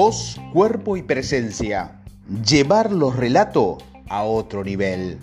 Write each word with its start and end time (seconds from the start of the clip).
Voz, 0.00 0.40
cuerpo 0.52 0.96
y 0.96 1.02
presencia. 1.02 2.00
Llevar 2.48 2.92
los 2.92 3.16
relatos 3.16 3.78
a 4.08 4.22
otro 4.22 4.62
nivel. 4.62 5.18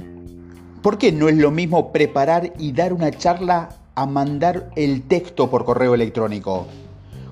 ¿Por 0.82 0.98
qué 0.98 1.13
no 1.13 1.29
es 1.29 1.38
lo 1.38 1.50
mismo 1.50 1.94
preparar 1.94 2.52
y 2.60 2.74
dar 2.74 2.92
una 2.92 3.10
charla 3.10 3.70
a 3.96 4.06
mandar 4.06 4.72
el 4.76 5.03
texto 5.03 5.49
por 5.49 5.63
correo 5.63 5.96
electrónico? 5.96 6.67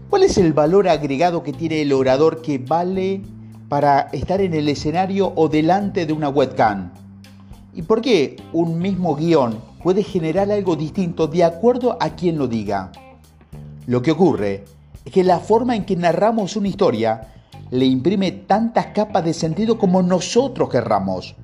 ¿Cuál 0.10 0.24
es 0.24 0.38
el 0.38 0.54
valor 0.54 0.88
agregado 0.88 1.44
que 1.44 1.52
tiene 1.52 1.82
el 1.82 1.92
orador 1.92 2.42
que 2.42 2.60
vale 2.60 3.24
para 3.68 4.08
estar 4.14 4.40
en 4.40 4.54
el 4.54 4.70
escenario 4.70 5.34
o 5.36 5.50
delante 5.50 6.06
de 6.06 6.14
una 6.14 6.30
webcam? 6.30 6.94
¿Y 7.74 7.82
por 7.82 8.00
qué 8.00 8.38
un 8.54 8.80
mismo 8.80 9.18
guion 9.18 9.60
puede 9.84 10.04
generar 10.04 10.50
algo 10.50 10.78
distinto 10.78 11.28
de 11.28 11.44
acuerdo 11.44 11.98
a 12.00 12.12
quien 12.12 12.38
lo 12.38 12.48
diga? 12.48 12.94
Lo 13.86 14.02
que 14.02 14.12
ocurre 14.12 14.64
es 15.04 15.12
que 15.12 15.26
la 15.26 15.40
forma 15.40 15.76
en 15.76 15.84
que 15.84 15.98
narramos 15.98 16.56
una 16.56 16.70
historia 16.70 17.32
le 17.74 17.86
imprime 17.86 18.32
tantas 18.32 18.88
capas 18.88 19.26
de 19.26 19.34
sentido 19.34 19.80
como 19.80 20.04
nosotros 20.04 20.70
querramos. 20.70 21.36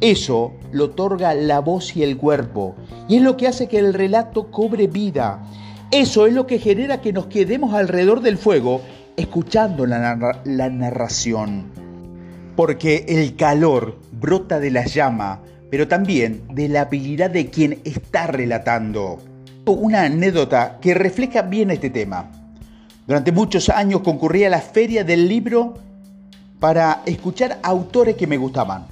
Eso 0.00 0.54
lo 0.72 0.86
otorga 0.86 1.34
la 1.34 1.58
voz 1.58 1.94
y 1.94 2.02
el 2.02 2.16
cuerpo, 2.16 2.74
y 3.06 3.16
es 3.16 3.22
lo 3.22 3.36
que 3.36 3.48
hace 3.48 3.68
que 3.68 3.78
el 3.78 3.92
relato 3.92 4.50
cobre 4.50 4.86
vida. 4.86 5.42
Eso 5.90 6.26
es 6.26 6.32
lo 6.32 6.46
que 6.46 6.58
genera 6.58 7.02
que 7.02 7.12
nos 7.12 7.26
quedemos 7.26 7.74
alrededor 7.74 8.22
del 8.22 8.38
fuego 8.38 8.80
escuchando 9.18 9.84
la, 9.84 9.98
narración. 10.70 11.66
Porque 12.56 13.04
el 13.06 13.36
calor 13.36 13.98
brota 14.10 14.60
de 14.60 14.70
la 14.70 14.86
llama, 14.86 15.42
pero 15.70 15.86
también 15.86 16.44
de 16.50 16.70
la 16.70 16.82
habilidad 16.82 17.28
de 17.28 17.50
quien 17.50 17.80
está 17.84 18.26
relatando. 18.26 19.18
Una 19.66 20.04
anécdota 20.04 20.78
que 20.80 20.94
refleja 20.94 21.42
bien 21.42 21.70
este 21.70 21.90
tema. 21.90 22.37
Durante 23.08 23.32
muchos 23.32 23.70
años 23.70 24.02
concurría 24.02 24.48
a 24.48 24.50
la 24.50 24.60
feria 24.60 25.02
del 25.02 25.30
libro 25.30 25.78
para 26.60 27.00
escuchar 27.06 27.58
autores 27.62 28.16
que 28.16 28.26
me 28.26 28.36
gustaban, 28.36 28.86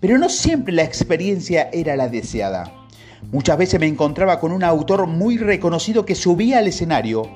pero 0.00 0.18
no 0.18 0.28
siempre 0.28 0.74
la 0.74 0.82
experiencia 0.82 1.70
era 1.72 1.94
la 1.94 2.08
deseada. 2.08 2.72
Muchas 3.30 3.56
veces 3.56 3.78
me 3.78 3.86
encontraba 3.86 4.40
con 4.40 4.50
un 4.50 4.64
autor 4.64 5.06
muy 5.06 5.38
reconocido 5.38 6.04
que 6.04 6.16
subía 6.16 6.58
al 6.58 6.66
escenario 6.66 7.30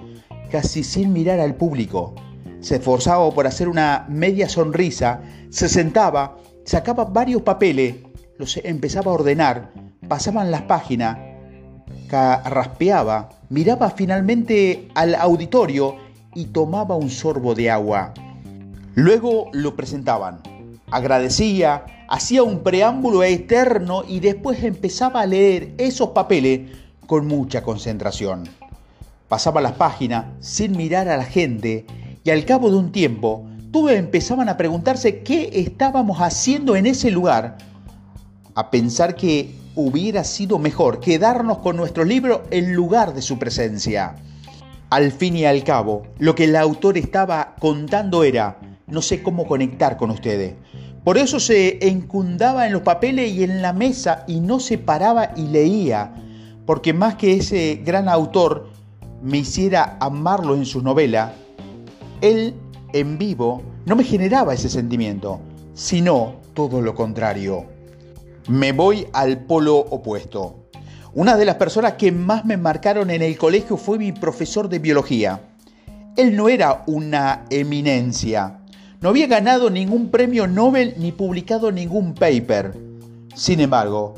casi 0.50 0.82
sin 0.82 1.12
mirar 1.12 1.38
al 1.38 1.54
público. 1.54 2.16
Se 2.58 2.76
esforzaba 2.78 3.30
por 3.30 3.46
hacer 3.46 3.68
una 3.68 4.04
media 4.08 4.48
sonrisa, 4.48 5.20
se 5.50 5.68
sentaba, 5.68 6.38
sacaba 6.64 7.04
varios 7.04 7.42
papeles, 7.42 7.94
los 8.38 8.56
empezaba 8.56 9.12
a 9.12 9.14
ordenar, 9.14 9.70
pasaban 10.08 10.50
las 10.50 10.62
páginas, 10.62 11.16
raspeaba, 12.10 13.28
miraba 13.50 13.90
finalmente 13.90 14.88
al 14.96 15.14
auditorio 15.14 16.02
y 16.34 16.46
tomaba 16.46 16.96
un 16.96 17.10
sorbo 17.10 17.54
de 17.54 17.70
agua. 17.70 18.14
Luego 18.94 19.48
lo 19.52 19.76
presentaban, 19.76 20.40
agradecía, 20.90 21.84
hacía 22.08 22.42
un 22.42 22.60
preámbulo 22.60 23.22
eterno 23.22 24.02
y 24.06 24.20
después 24.20 24.62
empezaba 24.62 25.20
a 25.20 25.26
leer 25.26 25.74
esos 25.78 26.10
papeles 26.10 26.70
con 27.06 27.26
mucha 27.26 27.62
concentración. 27.62 28.44
Pasaba 29.28 29.60
las 29.60 29.72
páginas 29.72 30.26
sin 30.40 30.76
mirar 30.76 31.08
a 31.08 31.16
la 31.16 31.24
gente 31.24 31.86
y 32.22 32.30
al 32.30 32.44
cabo 32.44 32.70
de 32.70 32.76
un 32.76 32.92
tiempo 32.92 33.46
todos 33.72 33.90
empezaban 33.92 34.48
a 34.48 34.56
preguntarse 34.56 35.22
qué 35.22 35.50
estábamos 35.52 36.18
haciendo 36.18 36.76
en 36.76 36.86
ese 36.86 37.10
lugar, 37.10 37.58
a 38.54 38.70
pensar 38.70 39.16
que 39.16 39.54
hubiera 39.74 40.22
sido 40.22 40.60
mejor 40.60 41.00
quedarnos 41.00 41.58
con 41.58 41.76
nuestro 41.76 42.04
libro 42.04 42.44
en 42.50 42.74
lugar 42.74 43.14
de 43.14 43.22
su 43.22 43.38
presencia. 43.38 44.14
Al 44.90 45.12
fin 45.12 45.36
y 45.36 45.44
al 45.44 45.64
cabo, 45.64 46.02
lo 46.18 46.34
que 46.34 46.44
el 46.44 46.56
autor 46.56 46.98
estaba 46.98 47.56
contando 47.58 48.22
era, 48.22 48.58
no 48.86 49.02
sé 49.02 49.22
cómo 49.22 49.46
conectar 49.46 49.96
con 49.96 50.10
ustedes. 50.10 50.54
Por 51.02 51.18
eso 51.18 51.40
se 51.40 51.86
encundaba 51.88 52.66
en 52.66 52.72
los 52.72 52.82
papeles 52.82 53.32
y 53.32 53.44
en 53.44 53.60
la 53.60 53.72
mesa 53.72 54.24
y 54.26 54.40
no 54.40 54.60
se 54.60 54.78
paraba 54.78 55.32
y 55.36 55.48
leía, 55.48 56.14
porque 56.64 56.92
más 56.92 57.16
que 57.16 57.34
ese 57.34 57.82
gran 57.84 58.08
autor 58.08 58.68
me 59.22 59.38
hiciera 59.38 59.96
amarlo 60.00 60.54
en 60.54 60.64
su 60.64 60.82
novela, 60.82 61.34
él 62.20 62.54
en 62.92 63.18
vivo 63.18 63.62
no 63.86 63.96
me 63.96 64.04
generaba 64.04 64.54
ese 64.54 64.70
sentimiento, 64.70 65.40
sino 65.74 66.36
todo 66.54 66.80
lo 66.80 66.94
contrario. 66.94 67.66
Me 68.48 68.72
voy 68.72 69.06
al 69.12 69.44
polo 69.44 69.76
opuesto. 69.76 70.63
Una 71.16 71.36
de 71.36 71.44
las 71.44 71.54
personas 71.54 71.92
que 71.92 72.10
más 72.10 72.44
me 72.44 72.56
marcaron 72.56 73.08
en 73.08 73.22
el 73.22 73.38
colegio 73.38 73.76
fue 73.76 73.98
mi 73.98 74.10
profesor 74.10 74.68
de 74.68 74.80
biología. 74.80 75.42
Él 76.16 76.34
no 76.34 76.48
era 76.48 76.82
una 76.86 77.44
eminencia, 77.50 78.58
no 79.00 79.10
había 79.10 79.28
ganado 79.28 79.70
ningún 79.70 80.08
premio 80.08 80.48
Nobel 80.48 80.94
ni 80.98 81.12
publicado 81.12 81.70
ningún 81.70 82.14
paper. 82.14 82.76
Sin 83.32 83.60
embargo, 83.60 84.14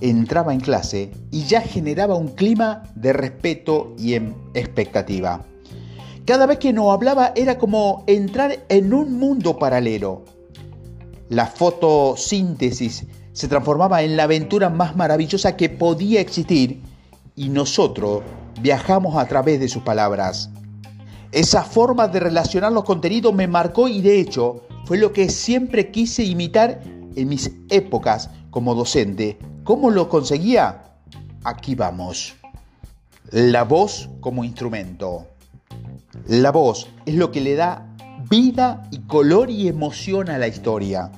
entraba 0.00 0.52
en 0.52 0.60
clase 0.60 1.10
y 1.32 1.44
ya 1.44 1.60
generaba 1.60 2.14
un 2.14 2.28
clima 2.28 2.84
de 2.94 3.12
respeto 3.12 3.92
y 3.98 4.14
em, 4.14 4.34
expectativa. 4.54 5.44
Cada 6.26 6.46
vez 6.46 6.58
que 6.58 6.72
nos 6.72 6.92
hablaba 6.92 7.32
era 7.34 7.58
como 7.58 8.04
entrar 8.06 8.64
en 8.68 8.94
un 8.94 9.18
mundo 9.18 9.58
paralelo. 9.58 10.26
La 11.28 11.46
fotosíntesis 11.46 13.06
se 13.32 13.48
transformaba 13.48 14.02
en 14.02 14.16
la 14.16 14.24
aventura 14.24 14.68
más 14.68 14.96
maravillosa 14.96 15.56
que 15.56 15.68
podía 15.68 16.20
existir 16.20 16.80
y 17.34 17.48
nosotros 17.48 18.22
viajamos 18.60 19.16
a 19.16 19.26
través 19.26 19.60
de 19.60 19.68
sus 19.68 19.82
palabras. 19.82 20.50
Esa 21.32 21.62
forma 21.62 22.08
de 22.08 22.20
relacionar 22.20 22.72
los 22.72 22.84
contenidos 22.84 23.34
me 23.34 23.48
marcó 23.48 23.88
y 23.88 24.02
de 24.02 24.20
hecho 24.20 24.62
fue 24.84 24.98
lo 24.98 25.12
que 25.12 25.30
siempre 25.30 25.90
quise 25.90 26.24
imitar 26.24 26.82
en 27.16 27.28
mis 27.28 27.50
épocas 27.70 28.30
como 28.50 28.74
docente. 28.74 29.38
¿Cómo 29.64 29.90
lo 29.90 30.08
conseguía? 30.08 30.82
Aquí 31.44 31.74
vamos. 31.74 32.34
La 33.30 33.64
voz 33.64 34.10
como 34.20 34.44
instrumento. 34.44 35.26
La 36.26 36.52
voz 36.52 36.88
es 37.06 37.14
lo 37.14 37.32
que 37.32 37.40
le 37.40 37.54
da 37.54 37.88
vida 38.28 38.86
y 38.90 38.98
color 39.00 39.50
y 39.50 39.68
emoción 39.68 40.28
a 40.28 40.36
la 40.36 40.48
historia. 40.48 41.10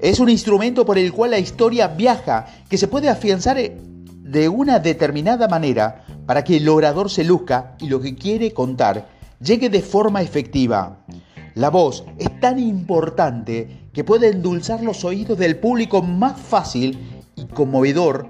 Es 0.00 0.18
un 0.18 0.30
instrumento 0.30 0.86
por 0.86 0.96
el 0.96 1.12
cual 1.12 1.32
la 1.32 1.38
historia 1.38 1.88
viaja, 1.88 2.46
que 2.68 2.78
se 2.78 2.88
puede 2.88 3.10
afianzar 3.10 3.58
de 3.58 4.48
una 4.48 4.78
determinada 4.78 5.46
manera 5.46 6.04
para 6.24 6.42
que 6.42 6.56
el 6.56 6.68
orador 6.68 7.10
se 7.10 7.22
luzca 7.22 7.76
y 7.80 7.88
lo 7.88 8.00
que 8.00 8.14
quiere 8.14 8.52
contar 8.52 9.08
llegue 9.40 9.68
de 9.68 9.82
forma 9.82 10.22
efectiva. 10.22 11.04
La 11.54 11.68
voz 11.68 12.04
es 12.16 12.40
tan 12.40 12.58
importante 12.58 13.88
que 13.92 14.04
puede 14.04 14.28
endulzar 14.28 14.82
los 14.82 15.04
oídos 15.04 15.36
del 15.36 15.58
público 15.58 16.00
más 16.00 16.40
fácil 16.40 16.98
y 17.36 17.44
conmovedor, 17.46 18.28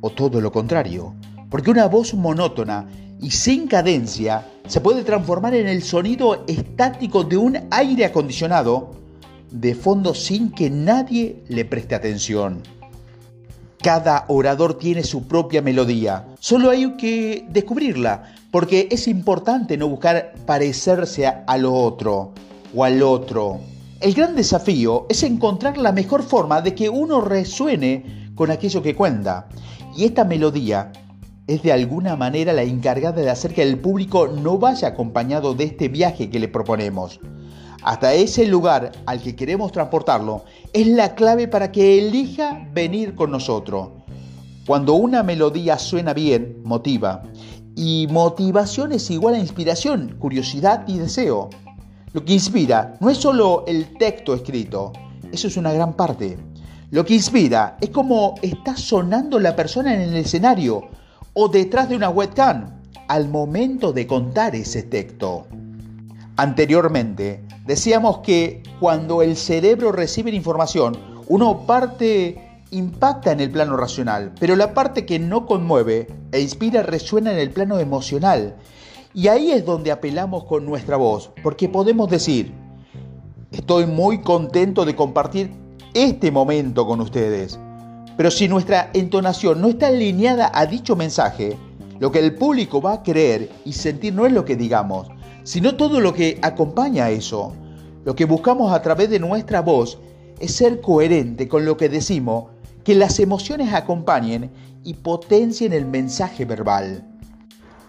o 0.00 0.10
todo 0.10 0.40
lo 0.40 0.52
contrario, 0.52 1.14
porque 1.50 1.70
una 1.70 1.86
voz 1.86 2.14
monótona 2.14 2.86
y 3.20 3.30
sin 3.30 3.66
cadencia 3.66 4.46
se 4.66 4.80
puede 4.80 5.02
transformar 5.02 5.54
en 5.54 5.66
el 5.66 5.82
sonido 5.82 6.44
estático 6.46 7.24
de 7.24 7.38
un 7.38 7.58
aire 7.70 8.04
acondicionado 8.04 8.95
de 9.50 9.74
fondo 9.74 10.14
sin 10.14 10.50
que 10.50 10.70
nadie 10.70 11.42
le 11.48 11.64
preste 11.64 11.94
atención. 11.94 12.62
Cada 13.78 14.24
orador 14.28 14.78
tiene 14.78 15.04
su 15.04 15.28
propia 15.28 15.62
melodía, 15.62 16.26
solo 16.40 16.70
hay 16.70 16.96
que 16.96 17.46
descubrirla, 17.50 18.34
porque 18.50 18.88
es 18.90 19.06
importante 19.06 19.76
no 19.76 19.88
buscar 19.88 20.34
parecerse 20.46 21.26
a 21.26 21.58
lo 21.58 21.72
otro 21.74 22.32
o 22.74 22.84
al 22.84 23.02
otro. 23.02 23.60
El 24.00 24.14
gran 24.14 24.34
desafío 24.34 25.06
es 25.08 25.22
encontrar 25.22 25.78
la 25.78 25.92
mejor 25.92 26.22
forma 26.22 26.60
de 26.60 26.74
que 26.74 26.88
uno 26.88 27.20
resuene 27.20 28.30
con 28.34 28.50
aquello 28.50 28.82
que 28.82 28.94
cuenta. 28.94 29.48
Y 29.96 30.04
esta 30.04 30.24
melodía 30.24 30.92
es 31.46 31.62
de 31.62 31.72
alguna 31.72 32.16
manera 32.16 32.52
la 32.52 32.62
encargada 32.62 33.22
de 33.22 33.30
hacer 33.30 33.54
que 33.54 33.62
el 33.62 33.78
público 33.78 34.26
no 34.26 34.58
vaya 34.58 34.88
acompañado 34.88 35.54
de 35.54 35.64
este 35.64 35.88
viaje 35.88 36.28
que 36.28 36.40
le 36.40 36.48
proponemos 36.48 37.20
hasta 37.86 38.14
ese 38.14 38.46
lugar 38.46 38.90
al 39.06 39.22
que 39.22 39.36
queremos 39.36 39.70
transportarlo, 39.70 40.44
es 40.72 40.88
la 40.88 41.14
clave 41.14 41.46
para 41.46 41.70
que 41.70 42.00
elija 42.00 42.66
venir 42.72 43.14
con 43.14 43.30
nosotros. 43.30 43.90
Cuando 44.66 44.94
una 44.94 45.22
melodía 45.22 45.78
suena 45.78 46.12
bien, 46.12 46.62
motiva. 46.64 47.22
Y 47.76 48.08
motivación 48.10 48.90
es 48.90 49.08
igual 49.12 49.36
a 49.36 49.38
inspiración, 49.38 50.16
curiosidad 50.18 50.82
y 50.88 50.98
deseo. 50.98 51.48
Lo 52.12 52.24
que 52.24 52.32
inspira 52.32 52.96
no 52.98 53.08
es 53.08 53.18
solo 53.18 53.62
el 53.68 53.96
texto 53.96 54.34
escrito, 54.34 54.92
eso 55.30 55.46
es 55.46 55.56
una 55.56 55.72
gran 55.72 55.94
parte. 55.94 56.36
Lo 56.90 57.04
que 57.04 57.14
inspira 57.14 57.76
es 57.80 57.90
cómo 57.90 58.34
está 58.42 58.76
sonando 58.76 59.38
la 59.38 59.54
persona 59.54 59.94
en 59.94 60.00
el 60.00 60.16
escenario 60.16 60.88
o 61.34 61.46
detrás 61.46 61.88
de 61.88 61.94
una 61.94 62.08
webcam 62.08 62.80
al 63.06 63.28
momento 63.28 63.92
de 63.92 64.08
contar 64.08 64.56
ese 64.56 64.82
texto. 64.82 65.46
Anteriormente, 66.38 67.42
decíamos 67.64 68.18
que 68.18 68.62
cuando 68.78 69.22
el 69.22 69.36
cerebro 69.36 69.90
recibe 69.90 70.30
información, 70.32 70.94
uno 71.28 71.66
parte 71.66 72.60
impacta 72.70 73.32
en 73.32 73.40
el 73.40 73.50
plano 73.50 73.74
racional, 73.78 74.32
pero 74.38 74.54
la 74.54 74.74
parte 74.74 75.06
que 75.06 75.18
no 75.18 75.46
conmueve 75.46 76.08
e 76.32 76.40
inspira 76.40 76.82
resuena 76.82 77.32
en 77.32 77.38
el 77.38 77.50
plano 77.50 77.78
emocional. 77.78 78.54
Y 79.14 79.28
ahí 79.28 79.50
es 79.50 79.64
donde 79.64 79.90
apelamos 79.90 80.44
con 80.44 80.66
nuestra 80.66 80.98
voz, 80.98 81.30
porque 81.42 81.70
podemos 81.70 82.10
decir, 82.10 82.52
estoy 83.50 83.86
muy 83.86 84.20
contento 84.20 84.84
de 84.84 84.94
compartir 84.94 85.50
este 85.94 86.30
momento 86.30 86.86
con 86.86 87.00
ustedes. 87.00 87.58
Pero 88.18 88.30
si 88.30 88.46
nuestra 88.46 88.90
entonación 88.92 89.62
no 89.62 89.68
está 89.68 89.86
alineada 89.86 90.50
a 90.52 90.66
dicho 90.66 90.96
mensaje, 90.96 91.56
lo 91.98 92.12
que 92.12 92.18
el 92.18 92.34
público 92.34 92.82
va 92.82 92.92
a 92.92 93.02
creer 93.02 93.50
y 93.64 93.72
sentir 93.72 94.12
no 94.12 94.26
es 94.26 94.32
lo 94.32 94.44
que 94.44 94.56
digamos, 94.56 95.08
sino 95.46 95.76
todo 95.76 96.00
lo 96.00 96.12
que 96.12 96.40
acompaña 96.42 97.04
a 97.04 97.10
eso. 97.10 97.52
Lo 98.04 98.16
que 98.16 98.24
buscamos 98.24 98.72
a 98.72 98.82
través 98.82 99.08
de 99.10 99.20
nuestra 99.20 99.62
voz 99.62 99.96
es 100.40 100.56
ser 100.56 100.80
coherente 100.80 101.46
con 101.46 101.64
lo 101.64 101.76
que 101.76 101.88
decimos, 101.88 102.46
que 102.82 102.96
las 102.96 103.20
emociones 103.20 103.72
acompañen 103.72 104.50
y 104.82 104.94
potencien 104.94 105.72
el 105.72 105.86
mensaje 105.86 106.44
verbal. 106.44 107.06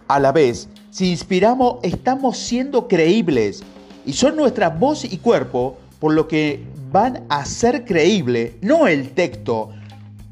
A 0.08 0.20
la 0.20 0.32
vez, 0.32 0.70
si 0.92 1.10
inspiramos, 1.10 1.78
estamos 1.82 2.38
siendo 2.38 2.88
creíbles 2.88 3.64
y 4.06 4.14
son 4.14 4.36
nuestra 4.36 4.70
voz 4.70 5.04
y 5.04 5.18
cuerpo 5.18 5.78
por 6.00 6.14
lo 6.14 6.28
que 6.28 6.64
van 6.92 7.26
a 7.28 7.44
ser 7.44 7.86
creíble, 7.86 8.56
no 8.62 8.88
el 8.88 9.10
texto. 9.10 9.72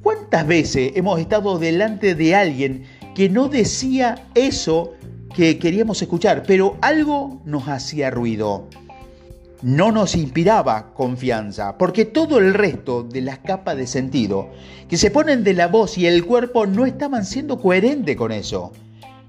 ¿Cuántas 0.03 0.45
veces 0.45 0.91
hemos 0.93 1.19
estado 1.19 1.57
delante 1.57 2.13
de 2.13 2.35
alguien 2.35 2.83
que 3.15 3.29
no 3.29 3.47
decía 3.47 4.27
eso 4.35 4.93
que 5.35 5.59
queríamos 5.59 6.01
escuchar, 6.01 6.43
pero 6.47 6.77
algo 6.81 7.41
nos 7.45 7.67
hacía 7.67 8.09
ruido? 8.09 8.67
no 9.65 9.91
nos 9.91 10.15
inspiraba 10.15 10.93
confianza, 10.93 11.77
porque 11.79 12.05
todo 12.05 12.37
el 12.37 12.53
resto 12.53 13.01
de 13.01 13.21
las 13.21 13.39
capas 13.39 13.75
de 13.75 13.87
sentido 13.87 14.49
que 14.87 14.95
se 14.95 15.09
ponen 15.09 15.43
de 15.43 15.55
la 15.55 15.67
voz 15.67 15.97
y 15.97 16.05
el 16.05 16.23
cuerpo 16.23 16.67
no 16.67 16.85
estaban 16.85 17.25
siendo 17.25 17.59
coherentes 17.59 18.15
con 18.15 18.31
eso. 18.31 18.73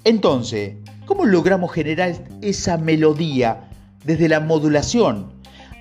Entonces, 0.05 0.75
¿cómo 1.07 1.25
logramos 1.25 1.73
generar 1.73 2.15
esa 2.43 2.77
melodía 2.77 3.71
desde 4.05 4.29
la 4.29 4.41
modulación? 4.41 5.33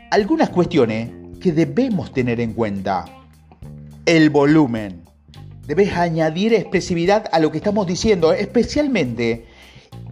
Algunas 0.10 0.51
cuestiones 0.51 1.10
que 1.42 1.51
debemos 1.51 2.13
tener 2.13 2.39
en 2.39 2.54
cuenta. 2.54 3.04
El 4.06 4.30
volumen. 4.30 5.01
Debes 5.68 5.92
añadir 5.98 6.54
expresividad 6.54 7.27
a 7.33 7.39
lo 7.39 7.51
que 7.51 7.57
estamos 7.57 7.88
diciendo, 7.88 8.31
especialmente 8.31 9.48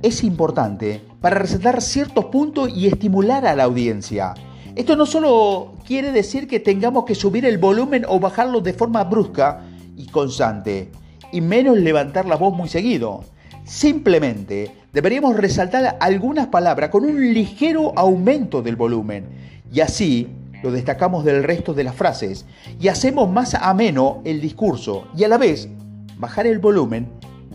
es 0.02 0.24
importante 0.24 1.02
para 1.22 1.40
resaltar 1.40 1.82
ciertos 1.82 2.26
puntos 2.26 2.70
y 2.76 2.88
estimular 2.88 3.46
a 3.46 3.56
la 3.56 3.64
audiencia. 3.64 4.34
Esto 4.76 4.96
no 4.96 5.06
solo 5.06 5.74
quiere 5.86 6.12
decir 6.12 6.48
que 6.48 6.60
tengamos 6.60 7.06
que 7.06 7.16
subir 7.16 7.46
el 7.46 7.58
volumen 7.58 8.06
o 8.08 8.20
bajarlo 8.20 8.60
de 8.60 8.74
forma 8.74 9.04
brusca 9.04 9.62
y 9.96 10.08
constante, 10.08 10.92
y 11.32 11.42
menos 11.42 11.78
levantar 11.78 12.26
la 12.26 12.36
voz 12.36 12.56
muy 12.56 12.68
seguido. 12.68 13.24
Simplemente 13.66 14.76
deberíamos 14.92 15.38
resaltar 15.38 15.98
algunas 16.00 16.48
palabras 16.48 16.90
con 16.90 17.06
un 17.06 17.34
ligero 17.34 17.94
aumento 17.96 18.62
del 18.62 18.76
volumen, 18.76 19.26
y 19.72 19.80
así 19.80 20.28
lo 20.64 20.72
destacamos 20.72 21.24
del 21.24 21.44
resto 21.44 21.74
de 21.74 21.84
las 21.84 21.96
frases, 21.96 22.46
y 22.80 22.88
hacemos 22.88 23.30
más 23.30 23.54
ameno 23.54 24.22
el 24.26 24.42
discurso, 24.42 25.08
y 25.16 25.24
a 25.24 25.28
la 25.28 25.38
vez 25.38 25.70
bajar 26.18 26.48
el 26.48 26.60
volumen 26.60 27.10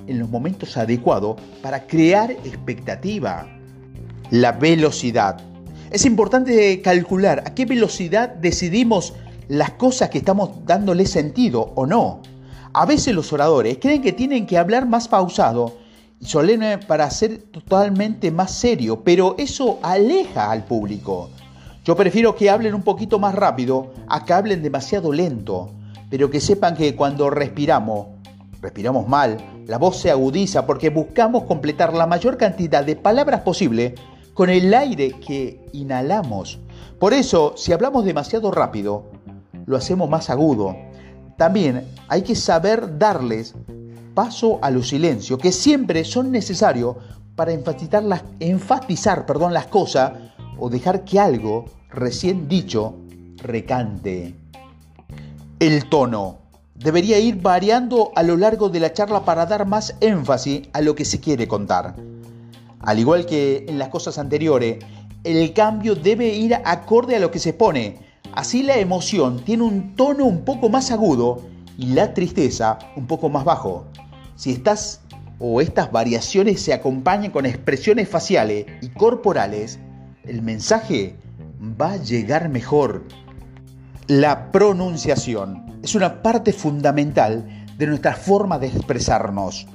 en 0.09 0.19
los 0.19 0.29
momentos 0.29 0.77
adecuados 0.77 1.41
para 1.63 1.87
crear 1.87 2.31
expectativa. 2.31 3.47
La 4.31 4.53
velocidad. 4.53 5.39
Es 5.91 6.05
importante 6.05 6.83
calcular 6.83 7.43
a 7.47 7.55
qué 7.55 7.65
velocidad 7.65 8.29
decidimos 8.29 9.15
las 9.49 9.71
cosas 9.73 10.11
que 10.11 10.19
estamos 10.19 10.51
dándole 10.67 11.07
sentido 11.07 11.73
o 11.75 11.87
no. 11.87 12.21
A 12.75 12.85
veces 12.85 13.15
los 13.15 13.33
oradores 13.33 13.79
creen 13.81 14.03
que 14.03 14.13
tienen 14.13 14.47
que 14.47 14.59
hablar 14.59 14.87
más 14.87 15.09
pausado 15.09 15.79
y 16.21 16.27
solemne 16.27 16.79
para 16.79 17.11
ser 17.11 17.39
totalmente 17.39 18.31
más 18.31 18.53
serio, 18.53 19.03
pero 19.03 19.35
eso 19.39 19.79
aleja 19.83 20.51
al 20.51 20.65
público. 20.65 21.31
Yo 21.85 21.97
prefiero 21.97 22.35
que 22.35 22.51
hablen 22.51 22.75
un 22.75 22.83
poquito 22.83 23.19
más 23.19 23.35
rápido 23.35 23.95
a 24.09 24.25
que 24.25 24.35
hablen 24.35 24.63
demasiado 24.63 25.11
lento, 25.11 25.71
pero 26.11 26.31
que 26.31 26.41
sepan 26.41 26.77
que 26.77 26.95
cuando 26.95 27.31
respiramos 27.31 28.18
respiramos 28.61 29.07
mal, 29.09 29.37
la 29.67 29.79
voz 29.79 29.99
se 29.99 30.11
agudiza 30.11 30.67
porque 30.67 30.91
buscamos 30.91 31.45
completar 31.45 31.93
la 31.93 32.07
mayor 32.07 32.37
cantidad 32.37 32.85
de 32.85 32.97
palabras 32.97 33.43
posible 33.43 33.95
con 34.35 34.51
el 34.51 34.73
aire 34.75 35.13
que 35.13 35.61
inhalamos. 35.73 36.59
Por 36.99 37.13
eso, 37.13 37.55
si 37.57 37.73
hablamos 37.73 38.05
demasiado 38.05 38.51
rápido, 38.51 39.05
lo 39.67 39.77
hacemos 39.77 40.09
más 40.09 40.31
agudo. 40.31 40.77
También 41.37 41.87
hay 42.09 42.23
que 42.23 42.35
saber 42.35 42.99
darles 42.99 43.55
paso 44.15 44.59
a 44.63 44.71
los 44.71 44.89
silencios, 44.89 45.39
que 45.39 45.53
siempre 45.53 46.05
son 46.05 46.33
necesarios 46.33 46.97
para 47.37 47.53
enfatizar 47.53 48.03
las, 48.03 48.25
enfatizar, 48.41 49.27
perdón, 49.27 49.55
cosas 49.71 50.13
o 50.59 50.69
dejar 50.69 51.05
que 51.05 51.21
algo 51.21 51.67
recién 51.91 52.49
dicho 52.49 52.97
recante. 53.37 54.35
El 55.61 55.89
tono 55.89 56.48
debería 56.79 57.19
ir 57.19 57.41
variando 57.41 58.13
a 58.15 58.23
lo 58.23 58.37
largo 58.37 58.69
de 58.69 58.81
la 58.81 58.93
charla 58.93 59.25
para 59.25 59.47
dar 59.47 59.67
más 59.67 59.97
énfasis 60.01 60.69
a 60.73 60.81
lo 60.81 60.95
que 60.95 61.05
se 61.05 61.21
quiere 61.21 61.49
contar. 61.49 61.97
Al 62.81 62.99
igual 62.99 63.27
que 63.27 63.67
en 63.69 63.79
las 63.79 63.89
cosas 63.89 64.19
anteriores, 64.19 64.85
el 65.25 65.53
cambio 65.53 65.95
debe 65.95 66.29
ir 66.29 66.55
acorde 66.55 67.17
a 67.17 67.19
lo 67.19 67.31
que 67.31 67.41
se 67.41 67.53
pone. 67.53 67.99
Así 68.33 68.63
la 68.63 68.79
emoción 68.79 69.45
tiene 69.45 69.65
un 69.65 69.97
tono 69.97 70.25
un 70.25 70.45
poco 70.45 70.69
más 70.69 70.91
agudo 70.93 71.43
y 71.77 71.87
la 71.87 72.15
tristeza 72.15 72.79
un 72.97 73.07
poco 73.07 73.29
más 73.29 73.45
bajo. 73.45 73.85
Si 74.37 74.53
estas 74.53 75.01
o 75.41 75.61
estas 75.61 75.91
variaciones 75.91 76.61
se 76.61 76.73
acompañan 76.73 77.33
con 77.33 77.47
expresiones 77.47 78.09
faciales 78.09 78.67
y 78.81 78.89
corporales, 78.89 79.79
el 80.25 80.43
mensaje 80.43 81.17
va 81.81 81.93
a 81.93 81.97
llegar 81.97 82.49
mejor. 82.49 83.05
La 84.07 84.51
pronunciación 84.53 85.68
es 85.83 85.95
una 85.95 86.23
parte 86.23 86.53
fundamental 86.53 87.67
de 87.77 87.87
nuestra 87.87 88.15
forma 88.15 88.59
de 88.59 88.67
expresarnos. 88.67 89.67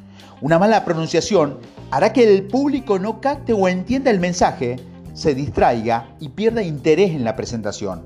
Una 0.42 0.60
mala 0.60 0.84
pronunciación 0.84 1.60
hará 1.92 2.12
que 2.12 2.24
el 2.24 2.48
público 2.48 3.00
no 3.00 3.22
capte 3.22 3.54
o 3.54 3.68
entienda 3.68 4.12
el 4.12 4.20
mensaje, 4.20 4.78
se 5.14 5.34
distraiga 5.36 6.16
y 6.20 6.30
pierda 6.30 6.64
interés 6.64 7.12
en 7.12 7.24
la 7.24 7.36
presentación. 7.36 8.06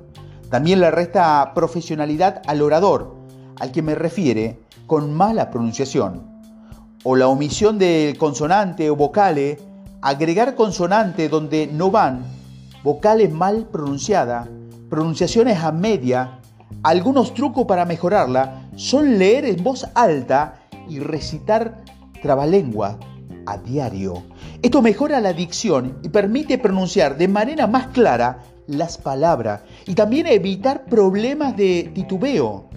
También 0.49 0.79
le 0.79 0.91
resta 0.91 1.53
profesionalidad 1.55 2.41
al 2.47 2.61
orador, 2.61 3.15
al 3.59 3.71
que 3.71 3.81
me 3.81 3.95
refiere 3.95 4.59
con 4.85 5.13
mala 5.13 5.49
pronunciación. 5.49 6.37
O 7.03 7.15
la 7.15 7.27
omisión 7.27 7.79
del 7.79 8.17
consonante 8.17 8.89
o 8.89 8.95
vocales, 8.95 9.59
agregar 10.01 10.55
consonante 10.55 11.29
donde 11.29 11.67
no 11.67 11.89
van, 11.89 12.23
vocales 12.83 13.31
mal 13.31 13.67
pronunciadas, 13.71 14.47
pronunciaciones 14.89 15.63
a 15.63 15.71
media 15.71 16.39
algunos 16.83 17.33
trucos 17.33 17.65
para 17.65 17.85
mejorarla 17.85 18.69
son 18.75 19.17
leer 19.17 19.45
en 19.45 19.63
voz 19.63 19.87
alta 19.95 20.59
y 20.89 20.99
recitar 20.99 21.83
trabalengua 22.21 22.99
a 23.45 23.57
diario. 23.57 24.23
Esto 24.61 24.81
mejora 24.81 25.19
la 25.19 25.33
dicción 25.33 25.99
y 26.03 26.09
permite 26.09 26.57
pronunciar 26.57 27.17
de 27.17 27.27
manera 27.27 27.67
más 27.67 27.87
clara 27.87 28.43
las 28.67 28.97
palabras 28.97 29.61
y 29.85 29.95
también 29.95 30.27
evitar 30.27 30.85
problemas 30.85 31.55
de 31.55 31.91
titubeo. 31.93 32.69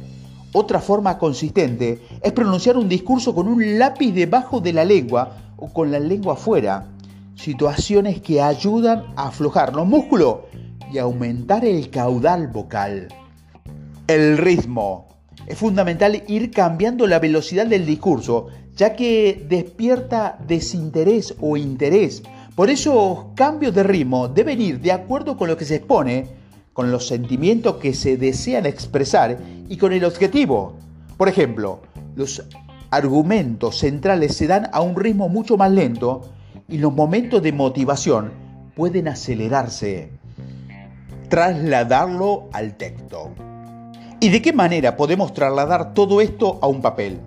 Otra 0.52 0.80
forma 0.80 1.18
consistente 1.18 2.02
es 2.22 2.32
pronunciar 2.32 2.76
un 2.76 2.88
discurso 2.88 3.34
con 3.34 3.46
un 3.46 3.78
lápiz 3.78 4.12
debajo 4.12 4.60
de 4.60 4.72
la 4.72 4.84
lengua 4.84 5.36
o 5.56 5.72
con 5.72 5.90
la 5.90 6.00
lengua 6.00 6.34
afuera. 6.34 6.86
Situaciones 7.36 8.20
que 8.20 8.42
ayudan 8.42 9.04
a 9.16 9.28
aflojar 9.28 9.74
los 9.74 9.86
músculos 9.86 10.38
y 10.92 10.98
aumentar 10.98 11.64
el 11.64 11.90
caudal 11.90 12.48
vocal. 12.48 13.08
El 14.10 14.38
ritmo. 14.38 15.06
Es 15.46 15.56
fundamental 15.56 16.24
ir 16.26 16.50
cambiando 16.50 17.06
la 17.06 17.20
velocidad 17.20 17.64
del 17.68 17.86
discurso, 17.86 18.48
ya 18.74 18.96
que 18.96 19.46
despierta 19.48 20.36
desinterés 20.48 21.36
o 21.38 21.56
interés. 21.56 22.24
Por 22.56 22.70
eso, 22.70 23.30
cambios 23.36 23.72
de 23.72 23.84
ritmo 23.84 24.26
deben 24.26 24.60
ir 24.60 24.80
de 24.80 24.90
acuerdo 24.90 25.36
con 25.36 25.46
lo 25.46 25.56
que 25.56 25.64
se 25.64 25.76
expone, 25.76 26.26
con 26.72 26.90
los 26.90 27.06
sentimientos 27.06 27.76
que 27.76 27.94
se 27.94 28.16
desean 28.16 28.66
expresar 28.66 29.38
y 29.68 29.76
con 29.76 29.92
el 29.92 30.04
objetivo. 30.04 30.74
Por 31.16 31.28
ejemplo, 31.28 31.82
los 32.16 32.42
argumentos 32.90 33.78
centrales 33.78 34.36
se 34.36 34.48
dan 34.48 34.70
a 34.72 34.80
un 34.80 34.96
ritmo 34.96 35.28
mucho 35.28 35.56
más 35.56 35.70
lento 35.70 36.22
y 36.68 36.78
los 36.78 36.92
momentos 36.92 37.40
de 37.44 37.52
motivación 37.52 38.32
pueden 38.74 39.06
acelerarse. 39.06 40.10
Trasladarlo 41.28 42.48
al 42.52 42.76
texto. 42.76 43.30
¿Y 44.22 44.28
de 44.28 44.42
qué 44.42 44.52
manera 44.52 44.98
podemos 44.98 45.32
trasladar 45.32 45.94
todo 45.94 46.20
esto 46.20 46.58
a 46.60 46.66
un 46.66 46.82
papel? 46.82 47.18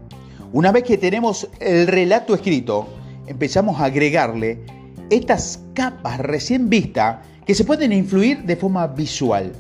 Una 0.52 0.72
vez 0.72 0.84
que 0.84 1.00
tenemos 1.00 1.48
el 1.60 1.88
relato 1.88 2.36
escrito, 2.36 2.88
empezamos 3.26 3.82
a 3.82 3.86
agregarle 3.86 4.64
estas 5.10 5.60
capas 5.74 6.20
recién 6.20 6.70
vistas 6.70 7.26
que 7.48 7.56
se 7.56 7.66
pueden 7.66 7.94
influir 7.94 8.44
de 8.44 8.56
forma 8.56 8.86
visual. 8.86 9.54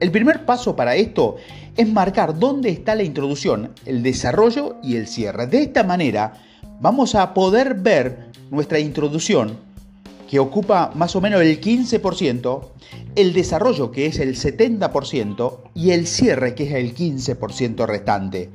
El 0.00 0.10
primer 0.10 0.46
paso 0.46 0.74
para 0.74 0.96
esto 0.96 1.36
es 1.76 1.86
marcar 1.92 2.38
dónde 2.38 2.70
está 2.70 2.94
la 2.94 3.02
introducción, 3.02 3.74
el 3.84 4.02
desarrollo 4.02 4.76
y 4.82 4.96
el 4.96 5.08
cierre. 5.08 5.46
De 5.46 5.60
esta 5.60 5.84
manera 5.84 6.32
vamos 6.80 7.14
a 7.14 7.34
poder 7.34 7.74
ver 7.74 8.30
nuestra 8.50 8.78
introducción 8.78 9.58
que 10.28 10.38
ocupa 10.38 10.92
más 10.94 11.16
o 11.16 11.20
menos 11.20 11.40
el 11.40 11.60
15%, 11.60 12.60
el 13.16 13.32
desarrollo, 13.32 13.90
que 13.90 14.06
es 14.06 14.18
el 14.18 14.36
70%, 14.36 15.60
y 15.74 15.90
el 15.90 16.06
cierre, 16.06 16.54
que 16.54 16.64
es 16.64 16.74
el 16.74 16.94
15% 16.94 17.86
restante. 17.86 18.50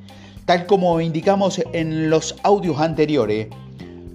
Tal 0.45 0.67
como 0.67 1.01
indicamos 1.01 1.61
en 1.73 2.09
los 2.09 2.35
audios 2.43 2.79
anteriores, 2.79 3.47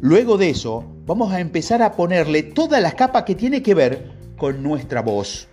luego 0.00 0.38
de 0.38 0.50
eso 0.50 0.84
vamos 1.04 1.32
a 1.32 1.40
empezar 1.40 1.82
a 1.82 1.92
ponerle 1.92 2.42
todas 2.44 2.80
las 2.80 2.94
capas 2.94 3.24
que 3.24 3.34
tiene 3.34 3.62
que 3.62 3.74
ver 3.74 4.12
con 4.36 4.62
nuestra 4.62 5.02
voz. 5.02 5.48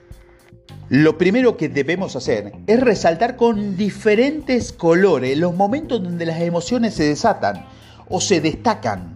Lo 0.89 1.17
primero 1.17 1.57
que 1.57 1.69
debemos 1.69 2.15
hacer 2.15 2.51
es 2.67 2.79
resaltar 2.79 3.37
con 3.37 3.75
diferentes 3.75 4.71
colores 4.71 5.35
los 5.35 5.55
momentos 5.55 6.03
donde 6.03 6.27
las 6.27 6.39
emociones 6.41 6.93
se 6.93 7.05
desatan 7.05 7.65
o 8.07 8.21
se 8.21 8.39
destacan. 8.39 9.14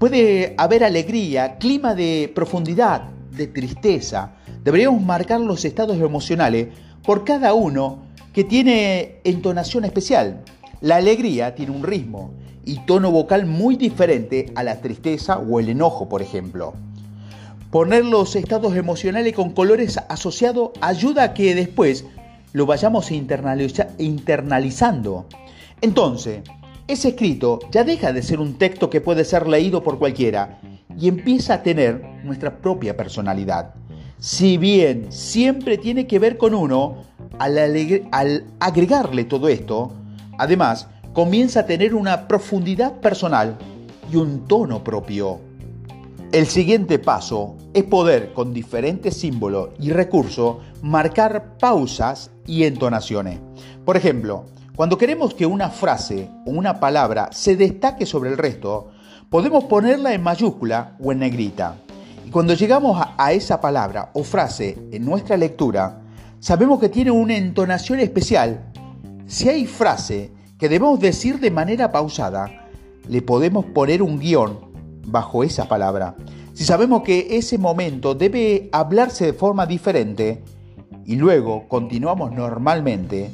Puede 0.00 0.54
haber 0.56 0.82
alegría, 0.82 1.58
clima 1.58 1.94
de 1.94 2.32
profundidad, 2.34 3.02
de 3.32 3.46
tristeza. 3.46 4.32
Deberíamos 4.64 5.02
marcar 5.02 5.40
los 5.40 5.62
estados 5.66 5.98
emocionales 5.98 6.68
por 7.04 7.22
cada 7.22 7.52
uno 7.52 7.98
que 8.32 8.44
tiene 8.44 9.20
entonación 9.24 9.84
especial. 9.84 10.42
La 10.80 10.96
alegría 10.96 11.54
tiene 11.54 11.72
un 11.72 11.82
ritmo 11.82 12.30
y 12.64 12.78
tono 12.86 13.10
vocal 13.10 13.44
muy 13.44 13.76
diferente 13.76 14.50
a 14.54 14.62
la 14.62 14.80
tristeza 14.80 15.36
o 15.36 15.60
el 15.60 15.68
enojo, 15.68 16.08
por 16.08 16.22
ejemplo. 16.22 16.72
Poner 17.70 18.06
los 18.06 18.36
estados 18.36 18.74
emocionales 18.76 19.34
con 19.34 19.50
colores 19.50 20.00
asociados 20.08 20.70
ayuda 20.80 21.24
a 21.24 21.34
que 21.34 21.54
después 21.54 22.06
lo 22.54 22.64
vayamos 22.64 23.10
internalizando. 23.10 25.26
Entonces, 25.82 26.40
ese 26.92 27.10
escrito 27.10 27.60
ya 27.70 27.84
deja 27.84 28.12
de 28.12 28.22
ser 28.22 28.40
un 28.40 28.58
texto 28.58 28.90
que 28.90 29.00
puede 29.00 29.24
ser 29.24 29.46
leído 29.46 29.82
por 29.82 29.98
cualquiera 29.98 30.60
y 30.98 31.08
empieza 31.08 31.54
a 31.54 31.62
tener 31.62 32.02
nuestra 32.24 32.58
propia 32.58 32.96
personalidad. 32.96 33.74
Si 34.18 34.58
bien 34.58 35.10
siempre 35.10 35.78
tiene 35.78 36.06
que 36.06 36.18
ver 36.18 36.36
con 36.36 36.52
uno, 36.52 37.04
al, 37.38 37.58
al 38.10 38.44
agregarle 38.58 39.24
todo 39.24 39.48
esto, 39.48 39.92
además 40.36 40.88
comienza 41.12 41.60
a 41.60 41.66
tener 41.66 41.94
una 41.94 42.28
profundidad 42.28 43.00
personal 43.00 43.56
y 44.12 44.16
un 44.16 44.46
tono 44.46 44.82
propio. 44.82 45.40
El 46.32 46.46
siguiente 46.46 46.98
paso 46.98 47.56
es 47.72 47.84
poder, 47.84 48.32
con 48.32 48.52
diferentes 48.52 49.16
símbolos 49.16 49.70
y 49.80 49.90
recursos, 49.90 50.58
marcar 50.82 51.56
pausas 51.58 52.30
y 52.46 52.64
entonaciones. 52.64 53.40
Por 53.84 53.96
ejemplo, 53.96 54.44
cuando 54.80 54.96
queremos 54.96 55.34
que 55.34 55.44
una 55.44 55.68
frase 55.68 56.30
o 56.46 56.52
una 56.52 56.80
palabra 56.80 57.28
se 57.32 57.54
destaque 57.54 58.06
sobre 58.06 58.30
el 58.30 58.38
resto, 58.38 58.88
podemos 59.28 59.64
ponerla 59.64 60.14
en 60.14 60.22
mayúscula 60.22 60.96
o 61.04 61.12
en 61.12 61.18
negrita. 61.18 61.76
Y 62.26 62.30
cuando 62.30 62.54
llegamos 62.54 62.98
a, 63.18 63.32
esa 63.34 63.60
palabra 63.60 64.10
o 64.14 64.24
frase 64.24 64.78
en 64.90 65.04
nuestra 65.04 65.36
lectura, 65.36 66.00
sabemos 66.38 66.80
que 66.80 66.88
tiene 66.88 67.10
una 67.10 67.36
entonación 67.36 68.00
especial. 68.00 68.72
Si 69.26 69.50
hay 69.50 69.66
frase 69.66 70.32
que 70.58 70.70
debemos 70.70 70.98
decir 70.98 71.40
de 71.40 71.50
manera 71.50 71.92
pausada, 71.92 72.66
le 73.06 73.20
podemos 73.20 73.66
poner 73.66 74.00
un 74.00 74.18
guion 74.18 74.60
bajo 75.06 75.44
esa 75.44 75.68
palabra. 75.68 76.16
Si 76.54 76.64
sabemos 76.64 77.02
que 77.02 77.36
ese 77.36 77.58
momento 77.58 78.14
debe 78.14 78.70
hablarse 78.72 79.26
de 79.26 79.32
forma 79.34 79.66
diferente 79.66 80.42
y 81.04 81.16
luego 81.16 81.68
continuamos 81.68 82.32
normalmente, 82.32 83.30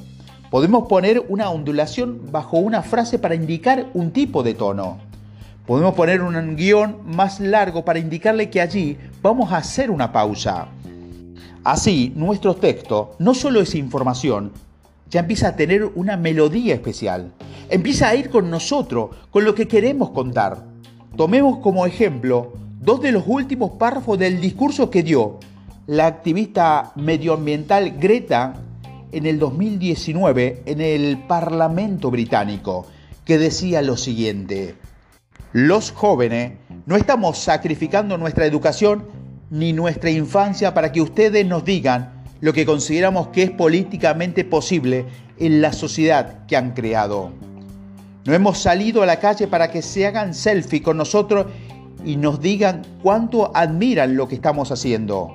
Podemos 0.56 0.88
poner 0.88 1.22
una 1.28 1.50
ondulación 1.50 2.32
bajo 2.32 2.56
una 2.56 2.80
frase 2.80 3.18
para 3.18 3.34
indicar 3.34 3.90
un 3.92 4.10
tipo 4.10 4.42
de 4.42 4.54
tono. 4.54 4.96
Podemos 5.66 5.94
poner 5.94 6.22
un 6.22 6.56
guion 6.56 6.96
más 7.04 7.40
largo 7.40 7.84
para 7.84 7.98
indicarle 7.98 8.48
que 8.48 8.62
allí 8.62 8.96
vamos 9.20 9.52
a 9.52 9.58
hacer 9.58 9.90
una 9.90 10.12
pausa. 10.12 10.68
Así, 11.62 12.10
nuestro 12.16 12.56
texto 12.56 13.16
no 13.18 13.34
solo 13.34 13.60
es 13.60 13.75
información, 13.75 14.50
ya 15.10 15.20
empieza 15.20 15.48
a 15.48 15.56
tener 15.56 15.84
una 15.94 16.16
melodía 16.16 16.72
especial. 16.72 17.32
Empieza 17.68 18.08
a 18.08 18.14
ir 18.14 18.30
con 18.30 18.48
nosotros, 18.48 19.10
con 19.30 19.44
lo 19.44 19.54
que 19.54 19.68
queremos 19.68 20.08
contar. 20.08 20.64
Tomemos 21.18 21.58
como 21.58 21.84
ejemplo 21.84 22.54
dos 22.80 23.02
de 23.02 23.12
los 23.12 23.25
últimos 23.26 23.72
párrafos 23.72 24.18
del 24.18 24.40
discurso 24.40 24.88
que 24.88 25.02
dio 25.02 25.38
la 25.86 26.06
activista 26.06 26.92
medioambiental 26.94 27.98
Greta 27.98 28.54
en 29.16 29.25
el 29.25 29.38
2019 29.38 30.62
en 30.66 30.80
el 30.82 31.16
Parlamento 31.26 32.11
británico, 32.11 32.87
que 33.25 33.38
decía 33.38 33.80
lo 33.80 33.96
siguiente, 33.96 34.75
los 35.54 35.90
jóvenes 35.90 36.52
no 36.85 36.96
estamos 36.96 37.38
sacrificando 37.38 38.18
nuestra 38.18 38.44
educación 38.44 39.06
ni 39.49 39.73
nuestra 39.73 40.11
infancia 40.11 40.75
para 40.75 40.92
que 40.92 41.00
ustedes 41.00 41.46
nos 41.46 41.64
digan 41.64 42.25
lo 42.42 42.52
que 42.52 42.66
consideramos 42.66 43.28
que 43.28 43.44
es 43.44 43.50
políticamente 43.50 44.44
posible 44.44 45.06
en 45.38 45.62
la 45.62 45.73
sociedad 45.73 46.44
que 46.46 46.58
han 46.58 46.73
creado. 46.73 47.32
No 48.26 48.35
hemos 48.35 48.58
salido 48.58 49.02
a 49.02 49.06
la 49.06 49.18
calle 49.18 49.46
para 49.46 49.70
que 49.70 49.80
se 49.80 50.06
hagan 50.06 50.35
selfie 50.35 50.82
con 50.82 50.99
nosotros 50.99 51.46
y 52.04 52.16
nos 52.16 52.38
digan 52.40 52.82
cuánto 53.02 53.50
admiran 53.56 54.14
lo 54.14 54.28
que 54.28 54.35
estamos 54.35 54.73
haciendo. 54.73 55.35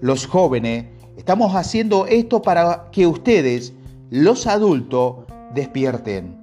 Los 0.00 0.26
jóvenes 0.26 0.86
Estamos 1.16 1.54
haciendo 1.54 2.06
esto 2.06 2.42
para 2.42 2.88
que 2.90 3.06
ustedes, 3.06 3.72
los 4.10 4.46
adultos, 4.46 5.18
despierten. 5.54 6.36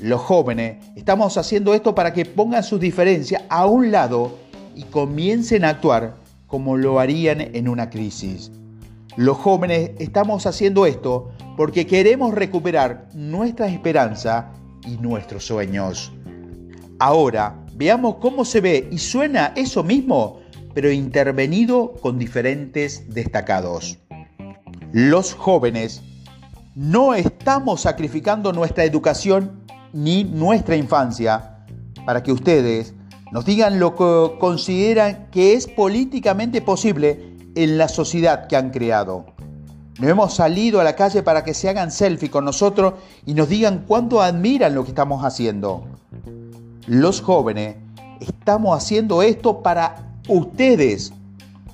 Los 0.00 0.20
jóvenes, 0.20 0.84
estamos 0.96 1.36
haciendo 1.36 1.74
esto 1.74 1.94
para 1.94 2.12
que 2.12 2.24
pongan 2.24 2.64
sus 2.64 2.80
diferencias 2.80 3.42
a 3.48 3.66
un 3.66 3.92
lado 3.92 4.36
y 4.74 4.82
comiencen 4.84 5.64
a 5.64 5.70
actuar 5.70 6.16
como 6.48 6.76
lo 6.76 6.98
harían 6.98 7.40
en 7.40 7.68
una 7.68 7.88
crisis. 7.88 8.50
Los 9.16 9.36
jóvenes 9.36 9.92
estamos 9.98 10.44
haciendo 10.46 10.86
esto 10.86 11.30
porque 11.56 11.86
queremos 11.86 12.34
recuperar 12.34 13.08
nuestra 13.14 13.68
esperanza 13.68 14.50
y 14.86 14.96
nuestros 14.96 15.44
sueños. 15.44 16.12
Ahora, 16.98 17.56
veamos 17.74 18.16
cómo 18.16 18.44
se 18.44 18.60
ve 18.60 18.88
y 18.90 18.98
suena 18.98 19.52
eso 19.54 19.84
mismo 19.84 20.39
pero 20.74 20.90
intervenido 20.90 21.92
con 22.00 22.18
diferentes 22.18 23.12
destacados. 23.12 23.98
Los 24.92 25.34
jóvenes 25.34 26.02
no 26.74 27.14
estamos 27.14 27.82
sacrificando 27.82 28.52
nuestra 28.52 28.84
educación 28.84 29.64
ni 29.92 30.24
nuestra 30.24 30.76
infancia 30.76 31.64
para 32.06 32.22
que 32.22 32.32
ustedes 32.32 32.94
nos 33.32 33.44
digan 33.44 33.78
lo 33.78 33.94
que 33.94 34.38
consideran 34.38 35.28
que 35.30 35.54
es 35.54 35.66
políticamente 35.66 36.62
posible 36.62 37.36
en 37.54 37.78
la 37.78 37.88
sociedad 37.88 38.46
que 38.46 38.56
han 38.56 38.70
creado. 38.70 39.26
No 40.00 40.08
hemos 40.08 40.34
salido 40.34 40.80
a 40.80 40.84
la 40.84 40.96
calle 40.96 41.22
para 41.22 41.44
que 41.44 41.54
se 41.54 41.68
hagan 41.68 41.90
selfie 41.90 42.30
con 42.30 42.44
nosotros 42.44 42.94
y 43.26 43.34
nos 43.34 43.48
digan 43.48 43.84
cuánto 43.86 44.22
admiran 44.22 44.74
lo 44.74 44.84
que 44.84 44.90
estamos 44.90 45.24
haciendo. 45.24 45.84
Los 46.86 47.20
jóvenes 47.20 47.76
estamos 48.20 48.76
haciendo 48.76 49.22
esto 49.22 49.62
para 49.62 50.09
ustedes, 50.30 51.12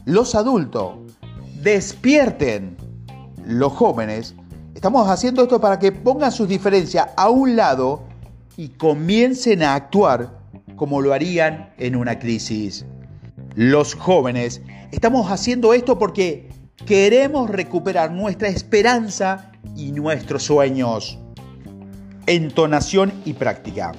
los 0.06 0.34
adultos, 0.34 0.94
despierten. 1.62 2.76
Los 3.44 3.72
jóvenes, 3.74 4.34
estamos 4.74 5.08
haciendo 5.08 5.42
esto 5.42 5.60
para 5.60 5.78
que 5.78 5.92
pongan 5.92 6.32
sus 6.32 6.48
diferencias 6.48 7.10
a 7.16 7.28
un 7.30 7.54
lado 7.54 8.02
y 8.56 8.70
comiencen 8.70 9.62
a 9.62 9.74
actuar 9.74 10.40
como 10.74 11.00
lo 11.00 11.12
harían 11.12 11.70
en 11.78 11.94
una 11.94 12.18
crisis. 12.18 12.84
Los 13.54 13.94
jóvenes, 13.94 14.62
estamos 14.90 15.30
haciendo 15.30 15.74
esto 15.74 15.98
porque 15.98 16.48
queremos 16.86 17.50
recuperar 17.50 18.10
nuestra 18.10 18.48
esperanza 18.48 19.52
y 19.76 19.92
nuestros 19.92 20.42
sueños. 20.42 21.18
Entonación 22.26 23.12
y 23.24 23.34
práctica. 23.34 23.92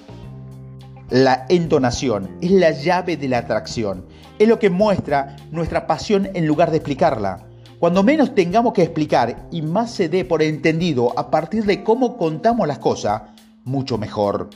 La 1.09 1.45
entonación 1.47 2.37
es 2.41 2.51
la 2.51 2.71
llave 2.71 3.15
de 3.15 3.29
la 3.29 3.37
atracción, 3.37 4.05
es 4.39 4.47
lo 4.47 4.59
que 4.59 4.69
muestra 4.69 5.37
nuestra 5.51 5.87
pasión 5.87 6.27
en 6.33 6.45
lugar 6.45 6.69
de 6.69 6.77
explicarla. 6.77 7.45
Cuando 7.79 8.03
menos 8.03 8.35
tengamos 8.35 8.73
que 8.73 8.83
explicar 8.83 9.47
y 9.49 9.61
más 9.61 9.91
se 9.91 10.09
dé 10.09 10.25
por 10.25 10.41
entendido 10.41 11.17
a 11.17 11.31
partir 11.31 11.63
de 11.63 11.81
cómo 11.81 12.17
contamos 12.17 12.67
las 12.67 12.79
cosas, 12.79 13.21
mucho 13.63 13.97
mejor. 13.97 14.49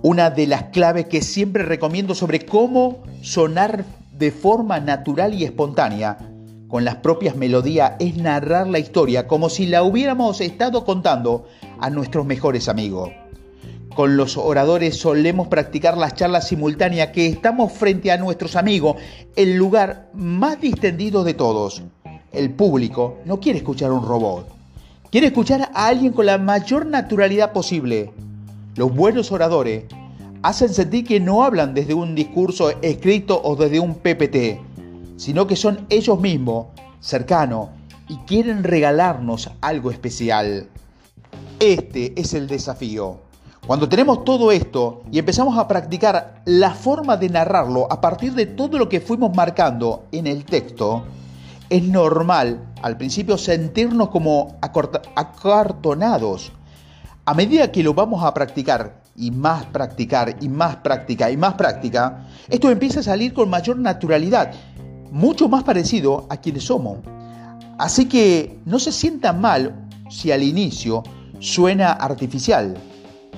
Una 0.00 0.30
de 0.30 0.46
las 0.46 0.64
claves 0.64 1.04
que 1.04 1.20
siempre 1.20 1.62
recomiendo 1.62 2.14
sobre 2.14 2.46
cómo 2.46 3.02
sonar 3.20 3.84
de 4.16 4.30
forma 4.30 4.80
natural 4.80 5.34
y 5.34 5.44
espontánea 5.44 6.16
con 6.68 6.86
las 6.86 6.96
propias 6.96 7.36
melodías 7.36 7.92
es 7.98 8.16
narrar 8.16 8.66
la 8.66 8.78
historia 8.78 9.26
como 9.26 9.50
si 9.50 9.66
la 9.66 9.82
hubiéramos 9.82 10.40
estado 10.40 10.86
contando 10.86 11.44
a 11.80 11.90
nuestros 11.90 12.24
mejores 12.24 12.66
amigos. 12.70 13.10
Con 14.00 14.16
los 14.16 14.38
oradores 14.38 14.96
solemos 14.96 15.48
practicar 15.48 15.98
las 15.98 16.14
charlas 16.14 16.48
simultáneas 16.48 17.08
que 17.08 17.26
estamos 17.26 17.70
frente 17.70 18.10
a 18.10 18.16
nuestros 18.16 18.56
amigos, 18.56 18.96
el 19.36 19.56
lugar 19.56 20.08
más 20.14 20.58
distendido 20.58 21.22
de 21.22 21.34
todos. 21.34 21.82
El 22.32 22.48
público 22.48 23.18
no 23.26 23.40
quiere 23.40 23.58
escuchar 23.58 23.90
a 23.90 23.92
un 23.92 24.02
robot, 24.02 24.48
quiere 25.10 25.26
escuchar 25.26 25.70
a 25.74 25.88
alguien 25.88 26.14
con 26.14 26.24
la 26.24 26.38
mayor 26.38 26.86
naturalidad 26.86 27.52
posible. 27.52 28.10
Los 28.74 28.90
buenos 28.90 29.32
oradores 29.32 29.84
hacen 30.40 30.70
sentir 30.70 31.04
que 31.04 31.20
no 31.20 31.44
hablan 31.44 31.74
desde 31.74 31.92
un 31.92 32.14
discurso 32.14 32.70
escrito 32.80 33.38
o 33.44 33.54
desde 33.54 33.80
un 33.80 33.96
PPT, 33.96 34.62
sino 35.18 35.46
que 35.46 35.56
son 35.56 35.84
ellos 35.90 36.18
mismos, 36.18 36.68
cercanos, 37.00 37.68
y 38.08 38.16
quieren 38.20 38.64
regalarnos 38.64 39.50
algo 39.60 39.90
especial. 39.90 40.68
Este 41.58 42.18
es 42.18 42.32
el 42.32 42.46
desafío. 42.46 43.28
Cuando 43.70 43.88
tenemos 43.88 44.24
todo 44.24 44.50
esto 44.50 45.04
y 45.12 45.20
empezamos 45.20 45.56
a 45.56 45.68
practicar 45.68 46.42
la 46.44 46.74
forma 46.74 47.16
de 47.16 47.28
narrarlo 47.28 47.86
a 47.88 48.00
partir 48.00 48.34
de 48.34 48.46
todo 48.46 48.78
lo 48.78 48.88
que 48.88 49.00
fuimos 49.00 49.32
marcando 49.36 50.06
en 50.10 50.26
el 50.26 50.44
texto, 50.44 51.04
es 51.68 51.84
normal 51.84 52.72
al 52.82 52.96
principio 52.96 53.38
sentirnos 53.38 54.08
como 54.08 54.56
acartonados. 55.14 56.50
A 57.24 57.32
medida 57.32 57.70
que 57.70 57.84
lo 57.84 57.94
vamos 57.94 58.24
a 58.24 58.34
practicar 58.34 59.02
y 59.14 59.30
más 59.30 59.66
practicar 59.66 60.36
y 60.40 60.48
más 60.48 60.74
práctica 60.74 61.30
y 61.30 61.36
más 61.36 61.54
práctica, 61.54 62.26
esto 62.48 62.72
empieza 62.72 62.98
a 62.98 63.04
salir 63.04 63.32
con 63.32 63.48
mayor 63.48 63.78
naturalidad, 63.78 64.50
mucho 65.12 65.48
más 65.48 65.62
parecido 65.62 66.26
a 66.28 66.38
quienes 66.38 66.64
somos. 66.64 66.98
Así 67.78 68.06
que 68.06 68.58
no 68.64 68.80
se 68.80 68.90
sientan 68.90 69.40
mal 69.40 69.88
si 70.10 70.32
al 70.32 70.42
inicio 70.42 71.04
suena 71.38 71.92
artificial. 71.92 72.76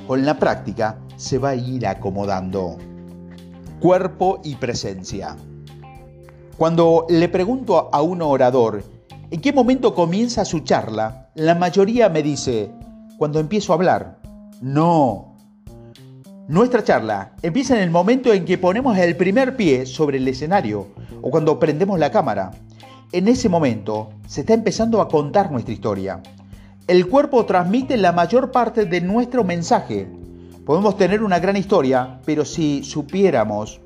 Con 0.06 0.24
la 0.24 0.38
práctica 0.38 0.98
se 1.16 1.38
va 1.38 1.50
a 1.50 1.54
ir 1.54 1.86
acomodando. 1.86 2.76
Cuerpo 3.80 4.40
y 4.42 4.56
presencia. 4.56 5.36
Cuando 6.56 7.06
le 7.08 7.28
pregunto 7.28 7.88
a 7.92 8.02
un 8.02 8.22
orador 8.22 8.82
en 9.30 9.40
qué 9.40 9.52
momento 9.52 9.94
comienza 9.94 10.44
su 10.44 10.60
charla, 10.60 11.30
la 11.34 11.54
mayoría 11.54 12.08
me 12.08 12.22
dice, 12.22 12.70
cuando 13.16 13.40
empiezo 13.40 13.72
a 13.72 13.76
hablar. 13.76 14.18
No. 14.60 15.36
Nuestra 16.48 16.84
charla 16.84 17.32
empieza 17.40 17.76
en 17.76 17.82
el 17.82 17.90
momento 17.90 18.32
en 18.32 18.44
que 18.44 18.58
ponemos 18.58 18.98
el 18.98 19.16
primer 19.16 19.56
pie 19.56 19.86
sobre 19.86 20.18
el 20.18 20.28
escenario 20.28 20.88
o 21.22 21.30
cuando 21.30 21.58
prendemos 21.58 21.98
la 21.98 22.10
cámara. 22.10 22.50
En 23.12 23.28
ese 23.28 23.48
momento 23.48 24.10
se 24.26 24.40
está 24.40 24.54
empezando 24.54 25.00
a 25.00 25.08
contar 25.08 25.50
nuestra 25.50 25.72
historia. 25.72 26.20
El 26.88 27.06
cuerpo 27.06 27.46
transmite 27.46 27.96
la 27.96 28.10
mayor 28.10 28.50
parte 28.50 28.86
de 28.86 29.00
nuestro 29.00 29.44
mensaje. 29.44 30.08
Podemos 30.66 30.96
tener 30.96 31.22
una 31.22 31.38
gran 31.38 31.56
historia, 31.56 32.18
pero 32.24 32.44
si 32.44 32.82
supiéramos 32.82 33.80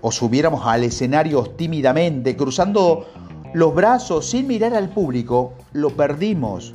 o 0.00 0.10
subiéramos 0.10 0.66
al 0.66 0.84
escenario 0.84 1.44
tímidamente, 1.44 2.34
cruzando 2.34 3.06
los 3.52 3.74
brazos 3.74 4.30
sin 4.30 4.46
mirar 4.46 4.72
al 4.72 4.88
público, 4.88 5.52
lo 5.74 5.90
perdimos. 5.90 6.72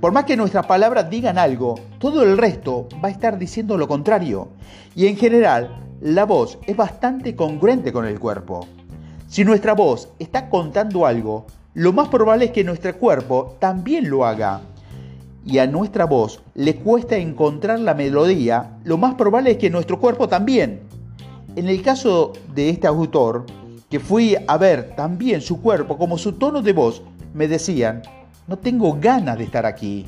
Por 0.00 0.12
más 0.12 0.24
que 0.24 0.36
nuestras 0.36 0.66
palabras 0.66 1.10
digan 1.10 1.36
algo, 1.36 1.74
todo 1.98 2.22
el 2.22 2.38
resto 2.38 2.86
va 3.04 3.08
a 3.08 3.12
estar 3.12 3.38
diciendo 3.38 3.76
lo 3.76 3.88
contrario. 3.88 4.50
Y 4.94 5.08
en 5.08 5.16
general, 5.16 5.82
la 6.00 6.24
voz 6.26 6.60
es 6.68 6.76
bastante 6.76 7.34
congruente 7.34 7.92
con 7.92 8.04
el 8.04 8.20
cuerpo. 8.20 8.68
Si 9.26 9.44
nuestra 9.44 9.74
voz 9.74 10.10
está 10.20 10.48
contando 10.48 11.06
algo, 11.06 11.46
lo 11.76 11.92
más 11.92 12.08
probable 12.08 12.46
es 12.46 12.52
que 12.52 12.64
nuestro 12.64 12.96
cuerpo 12.96 13.54
también 13.58 14.08
lo 14.08 14.24
haga. 14.24 14.62
Y 15.44 15.58
a 15.58 15.66
nuestra 15.66 16.06
voz 16.06 16.42
le 16.54 16.76
cuesta 16.76 17.18
encontrar 17.18 17.78
la 17.80 17.92
melodía, 17.92 18.78
lo 18.84 18.96
más 18.96 19.14
probable 19.16 19.50
es 19.50 19.58
que 19.58 19.68
nuestro 19.68 20.00
cuerpo 20.00 20.26
también. 20.26 20.80
En 21.54 21.68
el 21.68 21.82
caso 21.82 22.32
de 22.54 22.70
este 22.70 22.86
autor, 22.86 23.44
que 23.90 24.00
fui 24.00 24.38
a 24.48 24.56
ver 24.56 24.96
también 24.96 25.42
su 25.42 25.60
cuerpo 25.60 25.98
como 25.98 26.16
su 26.16 26.32
tono 26.32 26.62
de 26.62 26.72
voz, 26.72 27.02
me 27.34 27.46
decían, 27.46 28.00
no 28.46 28.56
tengo 28.56 28.96
ganas 28.98 29.36
de 29.36 29.44
estar 29.44 29.66
aquí. 29.66 30.06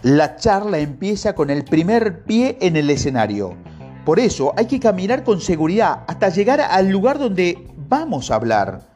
La 0.00 0.36
charla 0.36 0.78
empieza 0.78 1.34
con 1.34 1.50
el 1.50 1.62
primer 1.62 2.24
pie 2.24 2.56
en 2.62 2.76
el 2.76 2.88
escenario. 2.88 3.54
Por 4.06 4.18
eso 4.18 4.54
hay 4.56 4.64
que 4.64 4.80
caminar 4.80 5.24
con 5.24 5.42
seguridad 5.42 6.04
hasta 6.06 6.30
llegar 6.30 6.62
al 6.62 6.88
lugar 6.88 7.18
donde 7.18 7.68
vamos 7.86 8.30
a 8.30 8.36
hablar 8.36 8.89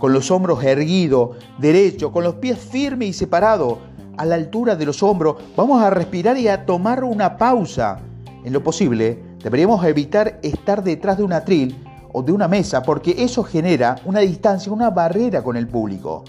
con 0.00 0.12
los 0.12 0.30
hombros 0.32 0.64
erguidos, 0.64 1.36
derecho, 1.58 2.10
con 2.10 2.24
los 2.24 2.36
pies 2.36 2.58
firmes 2.58 3.10
y 3.10 3.12
separados, 3.12 3.78
a 4.16 4.24
la 4.24 4.34
altura 4.34 4.74
de 4.74 4.86
los 4.86 5.02
hombros. 5.02 5.36
Vamos 5.56 5.80
a 5.82 5.90
respirar 5.90 6.36
y 6.38 6.48
a 6.48 6.66
tomar 6.66 7.04
una 7.04 7.36
pausa. 7.36 8.00
En 8.44 8.52
lo 8.52 8.64
posible, 8.64 9.22
deberíamos 9.42 9.84
evitar 9.84 10.40
estar 10.42 10.82
detrás 10.82 11.18
de 11.18 11.22
un 11.22 11.34
atril 11.34 11.76
o 12.12 12.22
de 12.22 12.32
una 12.32 12.48
mesa 12.48 12.82
porque 12.82 13.14
eso 13.18 13.44
genera 13.44 13.96
una 14.04 14.20
distancia, 14.20 14.72
una 14.72 14.90
barrera 14.90 15.42
con 15.42 15.56
el 15.56 15.68
público. 15.68 16.24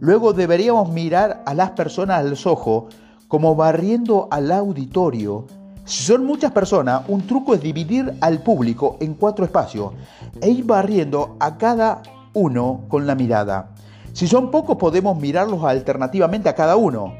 Luego 0.00 0.32
deberíamos 0.32 0.92
mirar 0.92 1.44
a 1.46 1.54
las 1.54 1.70
personas 1.70 2.18
a 2.18 2.24
los 2.24 2.44
ojos 2.44 2.92
como 3.28 3.54
barriendo 3.54 4.26
al 4.32 4.50
auditorio. 4.50 5.46
Si 5.84 6.02
son 6.02 6.26
muchas 6.26 6.50
personas, 6.50 7.02
un 7.06 7.22
truco 7.26 7.54
es 7.54 7.60
dividir 7.60 8.12
al 8.20 8.42
público 8.42 8.96
en 9.00 9.14
cuatro 9.14 9.44
espacios 9.44 9.92
e 10.40 10.50
ir 10.50 10.64
barriendo 10.64 11.36
a 11.38 11.56
cada 11.56 12.02
uno 12.34 12.84
con 12.88 13.06
la 13.06 13.14
mirada. 13.14 13.74
Si 14.12 14.26
son 14.26 14.50
pocos 14.50 14.76
podemos 14.76 15.18
mirarlos 15.18 15.64
alternativamente 15.64 16.48
a 16.48 16.54
cada 16.54 16.76
uno. 16.76 17.14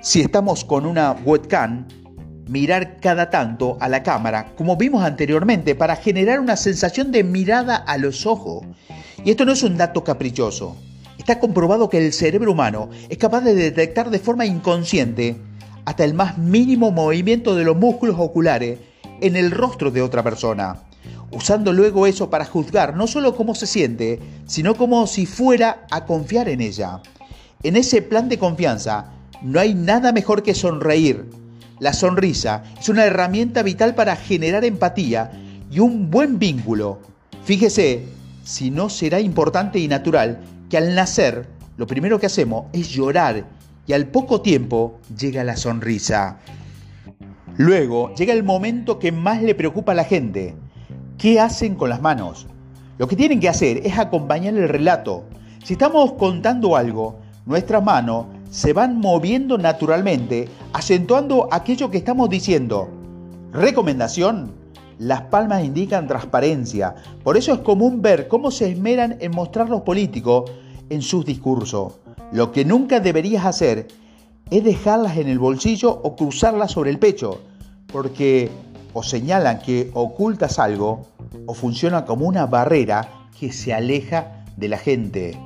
Si 0.00 0.20
estamos 0.20 0.64
con 0.64 0.86
una 0.86 1.12
webcam, 1.12 1.86
mirar 2.48 3.00
cada 3.00 3.30
tanto 3.30 3.76
a 3.80 3.88
la 3.88 4.02
cámara, 4.02 4.52
como 4.56 4.76
vimos 4.76 5.02
anteriormente, 5.02 5.74
para 5.74 5.96
generar 5.96 6.38
una 6.40 6.56
sensación 6.56 7.10
de 7.12 7.24
mirada 7.24 7.76
a 7.76 7.98
los 7.98 8.26
ojos. 8.26 8.64
Y 9.24 9.30
esto 9.30 9.44
no 9.44 9.52
es 9.52 9.62
un 9.62 9.76
dato 9.76 10.04
caprichoso. 10.04 10.76
Está 11.18 11.40
comprobado 11.40 11.88
que 11.88 12.04
el 12.04 12.12
cerebro 12.12 12.52
humano 12.52 12.90
es 13.08 13.18
capaz 13.18 13.40
de 13.40 13.54
detectar 13.54 14.10
de 14.10 14.18
forma 14.18 14.46
inconsciente 14.46 15.36
hasta 15.84 16.04
el 16.04 16.14
más 16.14 16.38
mínimo 16.38 16.90
movimiento 16.90 17.56
de 17.56 17.64
los 17.64 17.76
músculos 17.76 18.16
oculares 18.18 18.78
en 19.20 19.34
el 19.34 19.50
rostro 19.50 19.90
de 19.90 20.02
otra 20.02 20.22
persona 20.22 20.82
usando 21.30 21.72
luego 21.72 22.06
eso 22.06 22.30
para 22.30 22.44
juzgar 22.44 22.96
no 22.96 23.06
solo 23.06 23.34
cómo 23.34 23.54
se 23.54 23.66
siente, 23.66 24.20
sino 24.46 24.74
como 24.74 25.06
si 25.06 25.26
fuera 25.26 25.86
a 25.90 26.04
confiar 26.04 26.48
en 26.48 26.60
ella. 26.60 27.00
En 27.62 27.76
ese 27.76 28.02
plan 28.02 28.28
de 28.28 28.38
confianza 28.38 29.12
no 29.42 29.60
hay 29.60 29.74
nada 29.74 30.12
mejor 30.12 30.42
que 30.42 30.54
sonreír. 30.54 31.26
La 31.78 31.92
sonrisa 31.92 32.62
es 32.78 32.88
una 32.88 33.04
herramienta 33.04 33.62
vital 33.62 33.94
para 33.94 34.16
generar 34.16 34.64
empatía 34.64 35.30
y 35.70 35.80
un 35.80 36.10
buen 36.10 36.38
vínculo. 36.38 37.00
Fíjese, 37.44 38.04
si 38.44 38.70
no 38.70 38.88
será 38.88 39.20
importante 39.20 39.78
y 39.78 39.88
natural 39.88 40.40
que 40.70 40.76
al 40.76 40.94
nacer 40.94 41.48
lo 41.76 41.86
primero 41.86 42.18
que 42.18 42.26
hacemos 42.26 42.66
es 42.72 42.88
llorar 42.88 43.46
y 43.86 43.92
al 43.92 44.06
poco 44.06 44.40
tiempo 44.40 44.98
llega 45.16 45.44
la 45.44 45.56
sonrisa. 45.56 46.38
Luego 47.56 48.14
llega 48.14 48.32
el 48.32 48.42
momento 48.42 48.98
que 48.98 49.12
más 49.12 49.42
le 49.42 49.54
preocupa 49.54 49.92
a 49.92 49.94
la 49.94 50.04
gente, 50.04 50.54
¿Qué 51.18 51.40
hacen 51.40 51.76
con 51.76 51.88
las 51.88 52.02
manos? 52.02 52.46
Lo 52.98 53.08
que 53.08 53.16
tienen 53.16 53.40
que 53.40 53.48
hacer 53.48 53.78
es 53.86 53.98
acompañar 53.98 54.52
el 54.52 54.68
relato. 54.68 55.24
Si 55.64 55.72
estamos 55.72 56.12
contando 56.12 56.76
algo, 56.76 57.16
nuestras 57.46 57.82
manos 57.82 58.26
se 58.50 58.74
van 58.74 58.98
moviendo 59.00 59.56
naturalmente, 59.56 60.46
acentuando 60.74 61.48
aquello 61.50 61.90
que 61.90 61.96
estamos 61.96 62.28
diciendo. 62.28 62.90
Recomendación. 63.50 64.52
Las 64.98 65.22
palmas 65.22 65.64
indican 65.64 66.06
transparencia. 66.06 66.94
Por 67.24 67.38
eso 67.38 67.54
es 67.54 67.60
común 67.60 68.02
ver 68.02 68.28
cómo 68.28 68.50
se 68.50 68.70
esmeran 68.70 69.16
en 69.18 69.30
mostrar 69.30 69.70
los 69.70 69.80
políticos 69.82 70.50
en 70.90 71.00
sus 71.00 71.24
discursos. 71.24 71.94
Lo 72.30 72.52
que 72.52 72.66
nunca 72.66 73.00
deberías 73.00 73.46
hacer 73.46 73.88
es 74.50 74.62
dejarlas 74.62 75.16
en 75.16 75.28
el 75.28 75.38
bolsillo 75.38 75.90
o 75.90 76.14
cruzarlas 76.14 76.72
sobre 76.72 76.90
el 76.90 76.98
pecho, 76.98 77.40
porque 77.86 78.50
o 78.96 79.02
señalan 79.02 79.58
que 79.58 79.90
ocultas 79.92 80.58
algo 80.58 81.02
o 81.44 81.52
funciona 81.52 82.06
como 82.06 82.24
una 82.24 82.46
barrera 82.46 83.28
que 83.38 83.52
se 83.52 83.74
aleja 83.74 84.46
de 84.56 84.68
la 84.68 84.78
gente. 84.78 85.38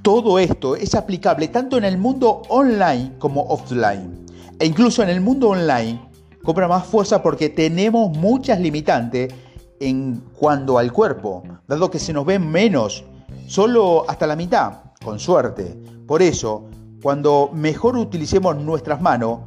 Todo 0.00 0.38
esto 0.38 0.74
es 0.74 0.94
aplicable 0.94 1.48
tanto 1.48 1.76
en 1.76 1.84
el 1.84 1.98
mundo 1.98 2.40
online 2.48 3.12
como 3.18 3.42
offline. 3.42 4.24
E 4.58 4.64
incluso 4.64 5.02
en 5.02 5.10
el 5.10 5.20
mundo 5.20 5.50
online 5.50 6.00
cobra 6.42 6.66
más 6.66 6.86
fuerza 6.86 7.22
porque 7.22 7.50
tenemos 7.50 8.16
muchas 8.16 8.58
limitantes 8.58 9.34
en 9.78 10.22
cuanto 10.34 10.78
al 10.78 10.90
cuerpo, 10.90 11.42
dado 11.68 11.90
que 11.90 11.98
se 11.98 12.14
nos 12.14 12.24
ve 12.24 12.38
menos, 12.38 13.04
solo 13.46 14.06
hasta 14.08 14.26
la 14.26 14.36
mitad, 14.36 14.84
con 15.04 15.18
suerte. 15.18 15.76
Por 16.06 16.22
eso, 16.22 16.64
cuando 17.02 17.50
mejor 17.52 17.98
utilicemos 17.98 18.56
nuestras 18.56 19.02
manos, 19.02 19.40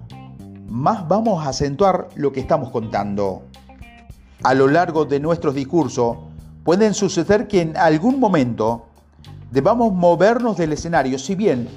más 0.68 1.08
vamos 1.08 1.46
a 1.46 1.50
acentuar 1.50 2.10
lo 2.16 2.32
que 2.32 2.40
estamos 2.40 2.70
contando. 2.72 3.44
A 4.44 4.54
lo 4.54 4.68
largo 4.68 5.06
de 5.06 5.20
nuestros 5.20 5.56
discursos 5.56 6.18
pueden 6.64 6.94
suceder 6.94 7.48
que 7.48 7.62
en 7.62 7.78
algún 7.78 8.20
momento 8.20 8.86
debamos 9.52 9.94
movernos 9.94 10.58
del 10.58 10.74
escenario, 10.74 11.18
si 11.18 11.36
bien 11.36 11.68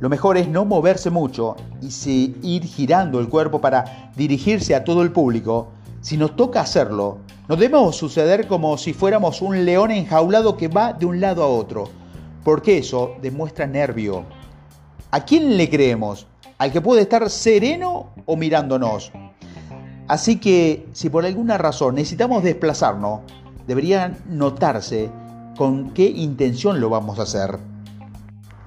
lo 0.00 0.08
mejor 0.08 0.36
es 0.36 0.48
no 0.48 0.64
moverse 0.64 1.10
mucho 1.10 1.56
y 1.80 2.34
ir 2.42 2.64
girando 2.64 3.20
el 3.20 3.28
cuerpo 3.28 3.60
para 3.60 4.10
dirigirse 4.16 4.74
a 4.74 4.82
todo 4.82 5.02
el 5.02 5.12
público, 5.12 5.68
si 6.00 6.16
nos 6.16 6.34
toca 6.34 6.60
hacerlo, 6.60 7.18
no 7.48 7.54
debemos 7.54 7.94
suceder 7.94 8.48
como 8.48 8.76
si 8.76 8.92
fuéramos 8.92 9.40
un 9.40 9.64
león 9.64 9.92
enjaulado 9.92 10.56
que 10.56 10.66
va 10.66 10.92
de 10.92 11.06
un 11.06 11.20
lado 11.20 11.44
a 11.44 11.46
otro, 11.46 11.88
porque 12.42 12.78
eso 12.78 13.12
demuestra 13.22 13.68
nervio. 13.68 14.24
¿A 15.12 15.24
quién 15.24 15.56
le 15.56 15.70
creemos? 15.70 16.26
Al 16.62 16.70
que 16.70 16.80
puede 16.80 17.02
estar 17.02 17.28
sereno 17.28 18.10
o 18.24 18.36
mirándonos. 18.36 19.10
Así 20.06 20.36
que 20.36 20.86
si 20.92 21.10
por 21.10 21.26
alguna 21.26 21.58
razón 21.58 21.96
necesitamos 21.96 22.44
desplazarnos, 22.44 23.22
debería 23.66 24.16
notarse 24.28 25.10
con 25.56 25.92
qué 25.92 26.04
intención 26.04 26.80
lo 26.80 26.88
vamos 26.88 27.18
a 27.18 27.22
hacer. 27.24 27.58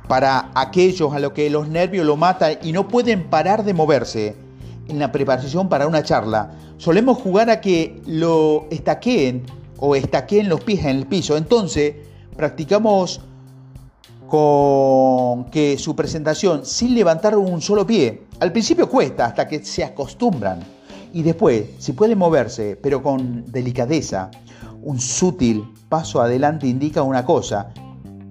Para 0.09 0.51
aquellos 0.55 1.13
a 1.13 1.19
los 1.19 1.31
que 1.31 1.49
los 1.49 1.69
nervios 1.69 2.05
lo 2.05 2.17
matan 2.17 2.57
y 2.61 2.73
no 2.73 2.89
pueden 2.89 3.29
parar 3.29 3.63
de 3.63 3.73
moverse, 3.73 4.35
en 4.89 4.99
la 4.99 5.13
preparación 5.13 5.69
para 5.69 5.87
una 5.87 6.03
charla, 6.03 6.51
solemos 6.75 7.17
jugar 7.19 7.49
a 7.49 7.61
que 7.61 8.01
lo 8.05 8.67
estaqueen 8.71 9.43
o 9.77 9.95
estaqueen 9.95 10.49
los 10.49 10.59
pies 10.59 10.81
en 10.81 10.97
el 10.97 11.07
piso. 11.07 11.37
Entonces, 11.37 11.95
practicamos 12.35 13.21
con 14.27 15.45
que 15.45 15.77
su 15.77 15.95
presentación 15.95 16.65
sin 16.65 16.95
levantar 16.95 17.37
un 17.37 17.61
solo 17.61 17.85
pie. 17.85 18.23
Al 18.39 18.51
principio 18.51 18.89
cuesta 18.89 19.25
hasta 19.25 19.47
que 19.47 19.63
se 19.63 19.83
acostumbran. 19.83 20.59
Y 21.13 21.23
después, 21.23 21.65
si 21.79 21.93
puede 21.93 22.15
moverse, 22.15 22.75
pero 22.75 23.01
con 23.01 23.45
delicadeza, 23.45 24.31
un 24.81 24.99
sutil 24.99 25.65
paso 25.87 26.21
adelante 26.21 26.67
indica 26.67 27.03
una 27.03 27.25
cosa, 27.25 27.71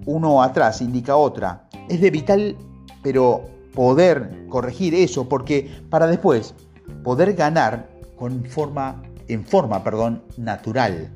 uno 0.06 0.42
atrás 0.42 0.82
indica 0.82 1.16
otra. 1.16 1.68
Es 1.88 2.00
de 2.00 2.10
vital, 2.10 2.56
pero 3.02 3.42
poder 3.74 4.46
corregir 4.48 4.94
eso, 4.94 5.28
porque 5.28 5.70
para 5.90 6.06
después 6.06 6.54
poder 7.02 7.34
ganar 7.34 7.88
con 8.16 8.44
forma, 8.44 9.02
en 9.28 9.44
forma 9.44 9.82
perdón, 9.82 10.22
natural. 10.36 11.10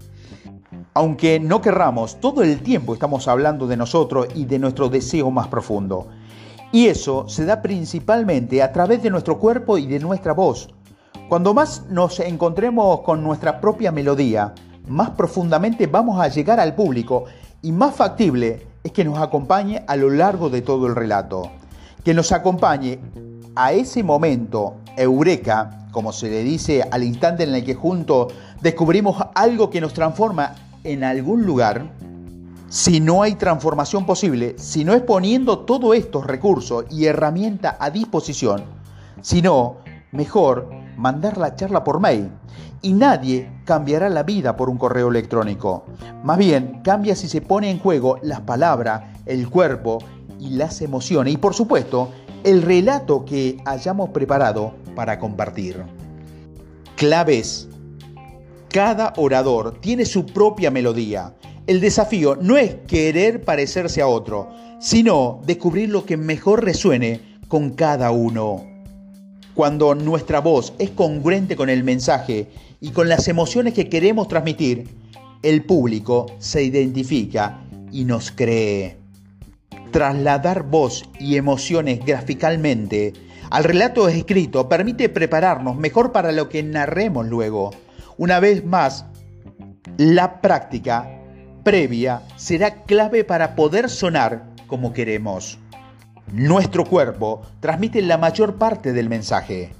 Aunque 0.99 1.39
no 1.39 1.61
querramos, 1.61 2.19
todo 2.19 2.43
el 2.43 2.61
tiempo 2.61 2.93
estamos 2.93 3.29
hablando 3.29 3.69
de 3.69 3.77
nosotros 3.77 4.27
y 4.35 4.47
de 4.47 4.59
nuestro 4.59 4.89
deseo 4.89 5.31
más 5.31 5.47
profundo. 5.47 6.09
Y 6.73 6.89
eso 6.89 7.29
se 7.29 7.45
da 7.45 7.63
principalmente 7.63 8.65
a 8.65 8.73
través 8.73 9.01
de 9.01 9.11
nuestro 9.11 9.39
cuerpo 9.39 9.79
y 9.79 9.87
de 9.87 10.01
nuestra 10.01 10.33
voz. 10.33 10.75
Cuando 11.29 11.55
más 11.55 11.85
nos 11.89 12.19
encontremos 12.19 13.03
con 13.03 13.23
nuestra 13.23 13.61
propia 13.61 13.93
melodía, 13.93 14.53
más 14.89 15.11
profundamente 15.11 15.87
vamos 15.87 16.21
a 16.21 16.27
llegar 16.27 16.59
al 16.59 16.75
público 16.75 17.27
y 17.63 17.71
más 17.71 17.95
factible 17.95 18.67
es 18.83 18.91
que 18.91 19.05
nos 19.05 19.21
acompañe 19.21 19.85
a 19.87 19.95
lo 19.95 20.11
largo 20.11 20.51
de 20.51 20.63
todo 20.63 20.89
el 20.89 20.97
relato. 20.97 21.49
Que 22.03 22.13
nos 22.13 22.33
acompañe 22.33 22.99
a 23.55 23.71
ese 23.71 24.03
momento, 24.03 24.79
eureka, 24.97 25.87
como 25.93 26.13
se 26.13 26.29
le 26.29 26.43
dice 26.43 26.83
al 26.91 27.05
instante 27.05 27.45
en 27.45 27.55
el 27.55 27.65
que 27.65 27.77
juntos 27.77 28.35
descubrimos 28.61 29.17
algo 29.37 29.71
que 29.71 29.81
nos 29.81 29.93
transforma 29.93 30.57
en 30.89 31.05
algún 31.05 31.45
lugar, 31.45 31.93
si 32.69 32.99
no 32.99 33.23
hay 33.23 33.35
transformación 33.35 34.07
posible, 34.07 34.55
si 34.59 34.85
no 34.85 34.95
es 34.95 35.03
poniendo 35.03 35.61
todos 35.61 35.95
estos 35.95 36.27
recursos 36.27 36.87
y 36.91 37.05
herramientas 37.05 37.77
a 37.79 37.91
disposición, 37.91 38.65
sino 39.21 39.77
mejor 40.13 40.71
mandar 40.97 41.37
la 41.37 41.55
charla 41.55 41.85
por 41.85 42.01
mail. 42.01 42.31
Y 42.81 42.95
nadie 42.95 43.51
cambiará 43.65 44.09
la 44.09 44.23
vida 44.23 44.57
por 44.57 44.71
un 44.71 44.79
correo 44.79 45.09
electrónico. 45.09 45.85
Más 46.23 46.39
bien, 46.39 46.81
cambia 46.83 47.17
si 47.17 47.29
se 47.29 47.43
pone 47.43 47.71
en 47.71 47.81
juego 47.81 48.19
las 48.23 48.41
palabras, 48.41 49.03
el 49.27 49.51
cuerpo 49.51 49.99
y 50.39 50.51
las 50.51 50.81
emociones. 50.81 51.35
Y 51.35 51.37
por 51.37 51.55
supuesto, 51.55 52.11
el 52.45 52.63
relato 52.63 53.25
que 53.27 53.59
hayamos 53.67 54.11
preparado 54.11 54.75
para 54.95 55.19
compartir. 55.19 55.83
Claves. 56.97 57.68
Cada 58.71 59.15
orador 59.17 59.81
tiene 59.81 60.05
su 60.05 60.27
propia 60.27 60.71
melodía. 60.71 61.35
El 61.67 61.81
desafío 61.81 62.37
no 62.37 62.59
es 62.59 62.77
querer 62.87 63.43
parecerse 63.43 64.03
a 64.03 64.07
otro, 64.07 64.51
sino 64.79 65.41
descubrir 65.47 65.89
lo 65.89 66.05
que 66.05 66.19
mejor 66.19 66.65
resuene 66.65 67.39
con 67.49 67.71
cada 67.71 68.11
uno. 68.11 68.65
Cuando 69.55 69.95
nuestra 69.95 70.41
voz 70.41 70.75
es 70.79 70.91
congruente 70.91 71.57
con 71.57 71.71
el 71.71 71.83
mensaje 71.83 72.49
y 72.81 72.91
con 72.91 73.09
las 73.09 73.27
emociones 73.27 73.73
que 73.73 73.89
queremos 73.89 74.29
transmitir, 74.29 74.87
el 75.43 75.65
público 75.65 76.27
se 76.39 76.63
identifica 76.63 77.65
y 77.91 78.05
nos 78.05 78.31
cree. 78.31 78.99
Trasladar 79.93 80.65
voz 80.65 81.09
y 81.19 81.37
emociones 81.37 82.05
graficalmente 82.05 83.15
al 83.51 83.65
relato 83.65 84.09
escrito 84.09 84.69
permite 84.69 85.09
prepararnos 85.09 85.77
mejor 85.77 86.13
para 86.13 86.33
lo 86.33 86.51
que 86.51 86.63
narremos 86.63 87.27
luego. 87.27 87.71
Una 88.19 88.41
vez 88.41 88.65
más, 88.65 89.05
la 89.97 90.41
práctica 90.41 91.09
previa 91.63 92.23
será 92.35 92.83
clave 92.83 93.23
para 93.23 93.55
poder 93.55 93.89
sonar 93.89 94.45
como 94.67 94.93
queremos. 94.93 95.57
Nuestro 96.33 96.85
cuerpo 96.85 97.43
transmite 97.61 98.03
la 98.03 98.19
mayor 98.19 98.57
parte 98.57 98.93
del 98.93 99.09
mensaje. 99.09 99.71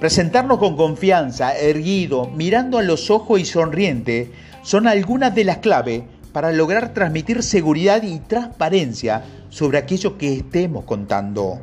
Presentarnos 0.00 0.58
con 0.58 0.78
confianza, 0.78 1.54
erguido, 1.58 2.30
mirando 2.30 2.78
a 2.78 2.82
los 2.82 3.10
ojos 3.10 3.38
y 3.38 3.44
sonriente 3.44 4.32
son 4.62 4.88
algunas 4.88 5.34
de 5.34 5.44
las 5.44 5.58
claves 5.58 6.04
para 6.32 6.52
lograr 6.52 6.94
transmitir 6.94 7.42
seguridad 7.42 8.02
y 8.02 8.18
transparencia 8.20 9.24
sobre 9.50 9.76
aquello 9.76 10.16
que 10.16 10.32
estemos 10.32 10.86
contando. 10.86 11.60